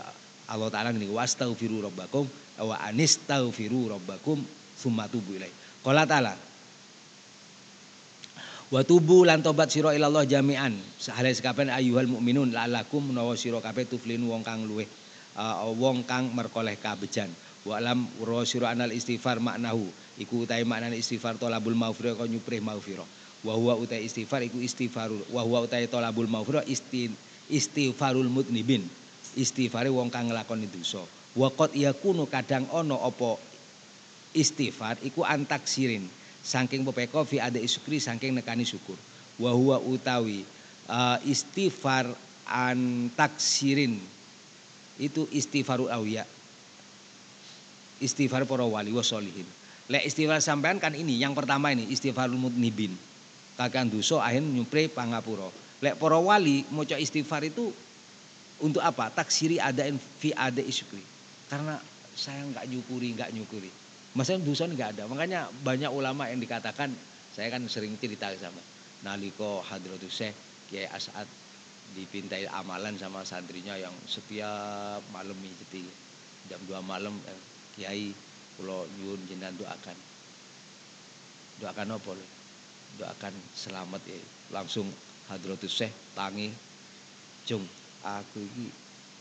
[0.48, 2.24] Allah Ta'ala ini wastaghfiru rabbakum
[2.60, 4.42] wa anistaghfiru rabbakum
[4.76, 5.52] summa tubu ilaih.
[5.82, 6.34] Qala Ta'ala
[8.72, 10.72] Wa tubu lan tobat sira ilallah jami'an.
[10.96, 14.88] Sahale sekapen ayyuhal mukminun la'alakum menawa sira kabeh tuflin wong kang luweh
[15.36, 17.28] uh, wong kang merkoleh kabejan.
[17.68, 18.08] Wa alam
[18.48, 19.84] sira anal istighfar maknahu
[20.16, 23.04] iku utahe maknane istighfar talabul maghfirah kok nyuprih maghfirah.
[23.44, 27.12] Wa huwa utahe istighfar iku istighfarul wa huwa utahe talabul maghfirah istin
[27.50, 28.86] istighfarul mutnibin
[29.34, 31.00] istighfare wong kang nglakoni dosa.
[31.32, 33.40] Wa qad yakunu kadang ana apa
[34.36, 36.04] istighfar iku antaksirin.
[36.42, 38.98] Saking pepeko fi ada isukri saking nekani syukur.
[39.38, 40.44] Wa huwa utawi
[40.90, 42.12] uh, istighfar
[42.44, 43.96] antaksirin.
[45.00, 46.28] Itu istighfarul awliya.
[48.02, 52.94] Istighfar para wali wasolihin lek istighfar sampean kan ini yang pertama ini istighfarul mutnibin
[53.58, 55.50] kakang dosa akhir nyupre pangapura
[55.82, 57.74] Lek para wali maca istighfar itu
[58.62, 59.10] untuk apa?
[59.10, 61.02] Taksiri adain fi ada isyukri.
[61.50, 61.74] Karena
[62.14, 63.66] saya nggak nyukuri, nggak nyukuri.
[64.14, 65.10] Masalah dosa nggak ada.
[65.10, 66.94] Makanya banyak ulama yang dikatakan,
[67.34, 68.62] saya kan sering cerita sama
[69.02, 70.36] Naliko Hadratus Syekh
[70.70, 71.26] Kiai As'ad
[71.98, 75.36] dipintai amalan sama santrinya yang setiap malam
[75.68, 75.84] jadi
[76.48, 77.40] jam 2 malam eh,
[77.74, 78.14] Kiai
[78.54, 79.98] pulau nyun jenengan doakan.
[81.58, 82.12] Doakan apa?
[83.02, 84.20] Doakan selamat ya.
[84.54, 84.86] Langsung
[85.32, 86.52] Hadratus Syekh tangi.
[87.48, 87.64] Jung
[88.04, 88.70] aku ini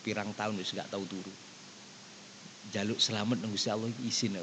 [0.06, 1.34] pirang tahun wis gak tahu turu.
[2.70, 4.38] Jaluk selamat nang Gusti Allah iki isin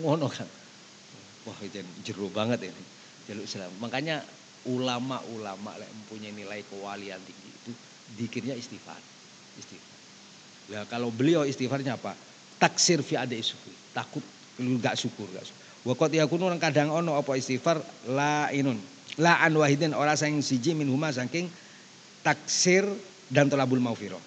[0.00, 0.48] ngono kan
[1.44, 2.84] wah itu jero banget ini.
[3.28, 3.76] Jaluk selamat.
[3.82, 4.24] Makanya
[4.64, 7.72] ulama-ulama yang mempunyai nilai kewalian tinggi itu
[8.16, 8.96] dikirnya istighfar.
[9.60, 9.98] Istighfar.
[10.72, 12.16] Nah kalau beliau istighfarnya apa?
[12.56, 14.24] Taksir fi ada syukur takut
[14.62, 15.62] lu gak syukur gak syukur.
[15.84, 17.84] Wakot yakunu kadang ono apa istighfar?
[18.08, 18.80] La inun
[19.22, 21.46] La an wahidin ora sang siji min huma saking
[22.26, 22.82] taksir
[23.30, 24.18] dan tolabul maufiro.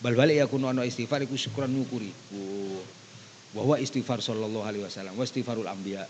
[0.00, 2.08] Bal balik ya kuno istighfar iku syukuran nyukuri.
[3.52, 6.08] Bahwa istighfar sallallahu alaihi wasallam wa istighfarul anbiya.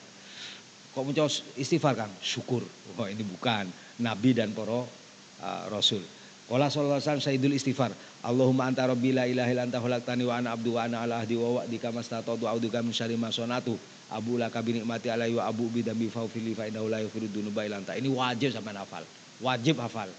[0.94, 1.26] Kok muncul
[1.58, 2.12] istighfar Kang?
[2.22, 2.62] Syukur.
[2.98, 3.66] Oh ini bukan
[3.98, 6.02] nabi dan para uh, rasul.
[6.50, 7.90] Wala sallallahu alaihi wasallam sayyidul istighfar.
[8.22, 11.34] Allahumma anta rabbi la ilaha illa anta khalaqtani wa ana abdu wa ana ala ahdi
[11.38, 13.74] wa wa'dika mastata'tu a'udzuka min syarri ma sanatu
[14.10, 18.50] Abu laka binikmati alaihi wa abu bidambi faufili fa innahu la yaghfiru dzunuba Ini wajib
[18.50, 19.06] sampean hafal.
[19.38, 20.10] Wajib hafal.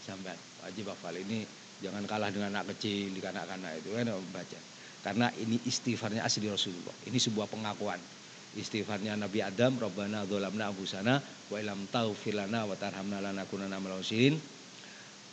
[0.00, 1.12] Sampean wajib hafal.
[1.12, 1.44] Ini
[1.84, 4.58] jangan kalah dengan anak kecil, kanak-kanak itu kan baca.
[5.04, 6.96] Karena ini istighfarnya asli Rasulullah.
[7.04, 8.00] Ini sebuah pengakuan.
[8.56, 14.40] Istighfarnya Nabi Adam, Rabbana dzalamna anfusana wa ilam taghfir lana wa tarhamna lanakunanna minal khasirin.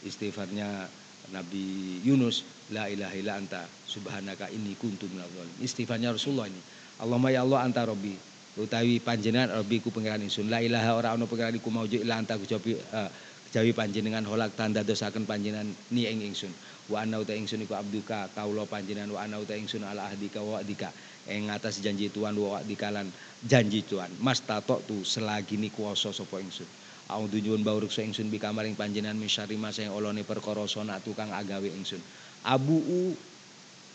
[0.03, 0.83] Istighfarnya
[1.31, 2.43] Nabi Yunus,
[2.75, 7.81] la ilaha illa anta subhanaka inni kuntu minadh Istighfarnya Rasulullah ini Allahumma ya Allah anta
[7.81, 8.13] robbi
[8.61, 10.53] utawi panjenengan robbi ku pangeran ingsun.
[10.53, 13.09] La ilaha ora ana pangeran iku mauju illa anta kejawi uh,
[13.49, 16.53] kejawi panjenengan holak tanda dosaken panjenengan ni ing ingsun.
[16.93, 19.17] Wa ana uta ingsun iku abduka kaula panjenengan.
[19.17, 20.93] Wa ana uta ingsun ala ahdika wa wa'dika.
[21.25, 23.09] Ing atas janji Tuhan wa wa'dika lan
[23.41, 24.21] janji Tuhan.
[24.21, 24.45] Mas
[24.85, 26.69] tu selagi ni kuasa sapa ingsun.
[27.09, 31.33] Audu nyuwun bawruksa ingsun bi kamaring panjenengan min syarri ma sing olone perkara sona tukang
[31.33, 31.99] agawe ingsun.
[32.45, 33.17] Abuu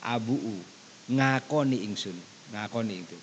[0.02, 0.58] abuu
[1.06, 2.14] ngakoni ingsun,
[2.52, 3.18] ngakoni itu.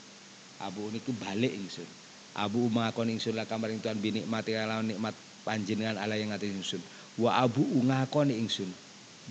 [0.63, 1.87] Abu niku balik ingsun.
[2.33, 5.13] Abu ngakoni ingsun la kamaring tuan binikmati lawan nikmat
[5.43, 6.81] panjenengan ala yang ngati ingsun.
[7.19, 8.71] Wa abu ngakoni ingsun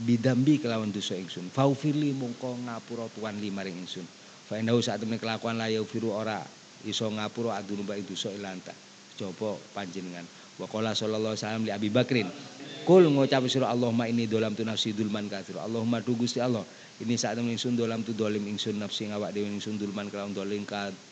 [0.07, 1.53] bidambi kelawan dosa ingsun.
[1.53, 4.05] Faufirli mungko ngapura tuan limaring ingsun.
[4.49, 6.41] Fa indahu saat temen kelakuan la yaufiru ora
[6.85, 8.73] iso ngapura adunuba ing dosa ilanta.
[9.17, 10.25] Coba panjenengan.
[10.57, 12.29] Wa qala sallallahu alaihi li Abi Bakrin.
[12.83, 15.55] Kul ngucap sira Allahumma ini dolam tu nafsi dulman katsir.
[15.55, 16.67] Allahumma tu Gusti Allah.
[17.03, 20.63] Ini saat temen ingsun dolam tu dolim ingsun nafsi ngawak dhewe ingsun dulman kelawan dolim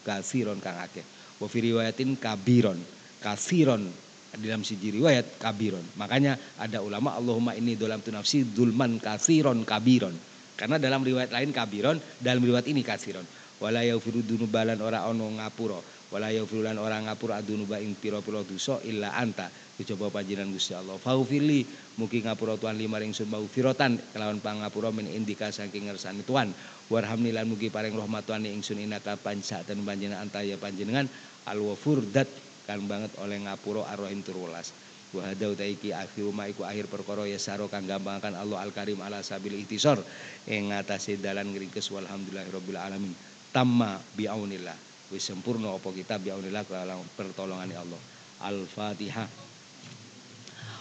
[0.06, 1.02] kasiron kang akeh.
[1.42, 2.78] Wa kabiron.
[3.18, 3.90] Kasiron
[4.38, 5.82] dalam siji riwayat kabiron.
[5.98, 10.14] Makanya ada ulama Allahumma ini dolam tu nafsi dulman kasiron kabiron.
[10.54, 13.26] Karena dalam riwayat lain kabiron, dalam riwayat ini kasiron.
[13.58, 15.82] Wala yaghfiru dunubalan ora ono ngapura.
[16.10, 19.46] Wala yaghfiru lan ora ngapura adunuba ing pira-pira dosa illa anta.
[19.78, 20.98] Dicoba panjenengan Gusti Allah.
[20.98, 21.62] Faufirli
[21.94, 26.50] mugi ngapura Tuhan lima ring sun firotan kelawan pangapura min indika saking ngersani Tuhan.
[26.90, 31.06] Warhamni lan mugi paring rahmat Tuhan ingsun inaka panjenengan anta ya panjenengan
[31.46, 32.26] al-wafur dat
[32.66, 34.74] kan banget oleh ngapura ar-rahim turulas.
[35.10, 39.26] wa hada utaiki akhiru iku akhir perkara ya saro kang gampangkan Allah al karim ala
[39.26, 39.98] sabil ihtisor
[40.46, 43.10] ing ngatasé dalan ngringkes walhamdulillahirabbil alamin
[43.50, 48.00] tamma biaunillah wis sempurna apa kita biaunillah kelawan pertolongan Allah
[48.46, 49.50] al fatihah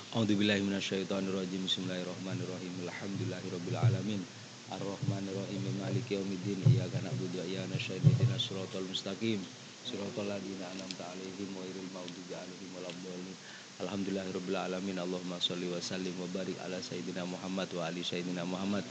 [0.09, 1.69] A'udzu billahi minasyaitonir rajim.
[1.69, 2.81] Bismillahirrahmanirrahim.
[2.81, 4.17] Alhamdulillahirabbil alamin.
[4.73, 5.61] Arrahmanirrahim.
[5.77, 6.65] Maliki yaumiddin.
[6.65, 8.01] Iyyaka na'budu wa iyyaka nasta'in.
[8.01, 9.37] Ihdinas siratal mustaqim.
[9.85, 13.37] Siratal ladzina an'amta 'alaihim ghairil maghdubi 'alaihim waladdallin.
[13.85, 14.97] Alhamdulillahirabbil alamin.
[14.97, 18.89] Allahumma shalli wa sallim wa barik ala sayyidina Muhammad wa ali sayyidina Muhammad.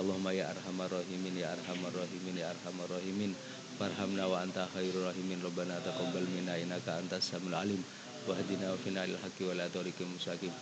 [0.00, 3.36] Allahumma ya arhamar rahimin ya arhamar rahimin ya arhamar rahimin.
[3.74, 5.42] Farhamna wa anta khairur rahimin.
[5.42, 7.82] Rabbana taqabbal minna innaka antas samiul alim.
[8.24, 10.54] Wahdina wa fina ilal haqqi wa la tariqil mustaqim.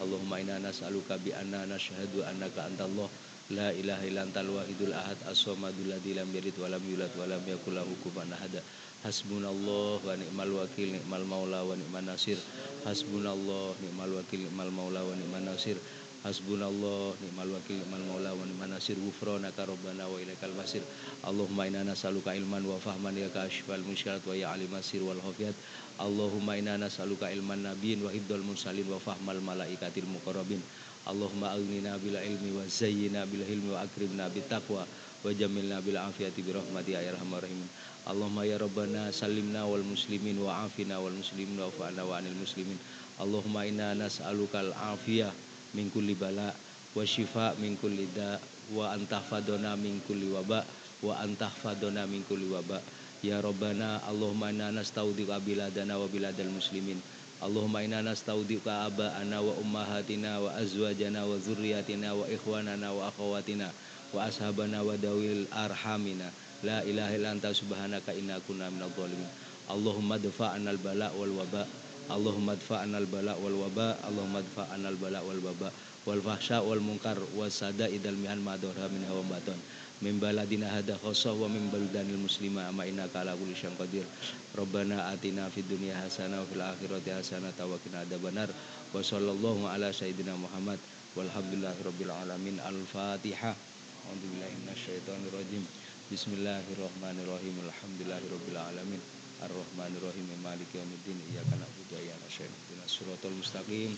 [0.00, 3.10] Allahumma inna nas'aluka bi anna nashhadu annaka antallah
[3.50, 7.42] la ilaha illa antal wahidul ahad as-samadul ladzi lam yalid wa lam yulad wa lam
[7.44, 8.62] yakul lahu kufuwan ahad.
[9.02, 12.38] Hasbunallah wa ni'mal wakil ni'mal maula wa ni'man nasir.
[12.86, 15.74] Hasbunallah ni'mal wakil ni'mal maula wa ni'man nasir.
[16.20, 18.92] Hasbunallah ni'mal wakil ni'mal maula wa ni'man nasir.
[19.00, 20.84] Ghufranaka rabbana wa ilaikal masir.
[21.24, 25.56] Allahumma inna nas'aluka ilman wa fahman ya kashfal musykilat wa ya alimas sir wal khafiyat.
[25.96, 30.60] Allahumma inna nas'aluka ilman nabiyyin wa hibdal mursalin wa fahmal malaikatil muqarrabin.
[31.08, 35.96] Allahumma aghnina bil ilmi wa zayyina bil hilmi wa akrimna bit taqwa wa jamilna bil
[35.96, 37.64] afiyati bi rahmati ya arhamar rahimin.
[38.04, 42.76] Allahumma ya rabbana sallimna wal muslimin wa afina wal muslimin wa fa'na wa anil muslimin.
[43.16, 45.32] Allahumma inna nas'aluka al afiyah
[45.74, 46.54] min kulli bala
[46.94, 48.38] wa shifa min kulli da
[48.74, 50.66] wa antahfadona min kulli waba
[51.02, 52.80] wa antahfadona min kulli waba.
[53.20, 56.96] Ya Rabbana Allahumma inna nastaudika biladana wa biladal muslimin.
[57.40, 63.68] Allahumma inna nastaudika aba'ana wa ummahatina wa azwajana wa zurriyatina wa ikhwanana wa akhawatina
[64.16, 66.32] wa ashabana wa dawil arhamina.
[66.64, 69.28] La ilaha illa anta subhanaka inna kunna minadh dhalimin.
[69.68, 71.64] Allahumma dfa'na al-bala wal waba.
[72.10, 73.96] Allahumma dfa'na al-bala wal waba.
[74.02, 75.70] Allahumma dfa'na al-bala wal waba.
[76.04, 79.56] Wal fahsya wal munkar wasada idal mihan madhara min hawa baton
[80.00, 84.08] min baladina hada khosah wa min baldanil muslima ama innaka ala kulli syai'in qadir.
[84.56, 89.92] Rabbana atina fid dunya hasanah wa fil akhirati hasanah wa qina adzabannar wa sallallahu ala
[89.92, 90.80] sayyidina muhammad
[91.12, 92.56] walhamdulillahi rabbil alamin.
[92.64, 95.60] Al fatihah a'udzu billahi
[96.08, 97.54] bismillahirrahmanirrahim.
[97.60, 103.92] Alhamdulillahi rabbil alamin arrahmanirrahim maliki yaumiddin iyyaka na'budu wa iyyaka nasta'in ihdinas siratal mustaqim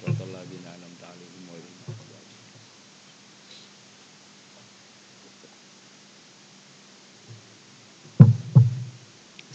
[0.00, 2.14] siratal ladzina an'amta 'alaihim ghairil maghdubi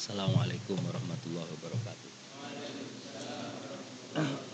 [0.02, 2.12] Assalamualaikum warahmatullahi wabarakatuh.
[4.18, 4.51] Harus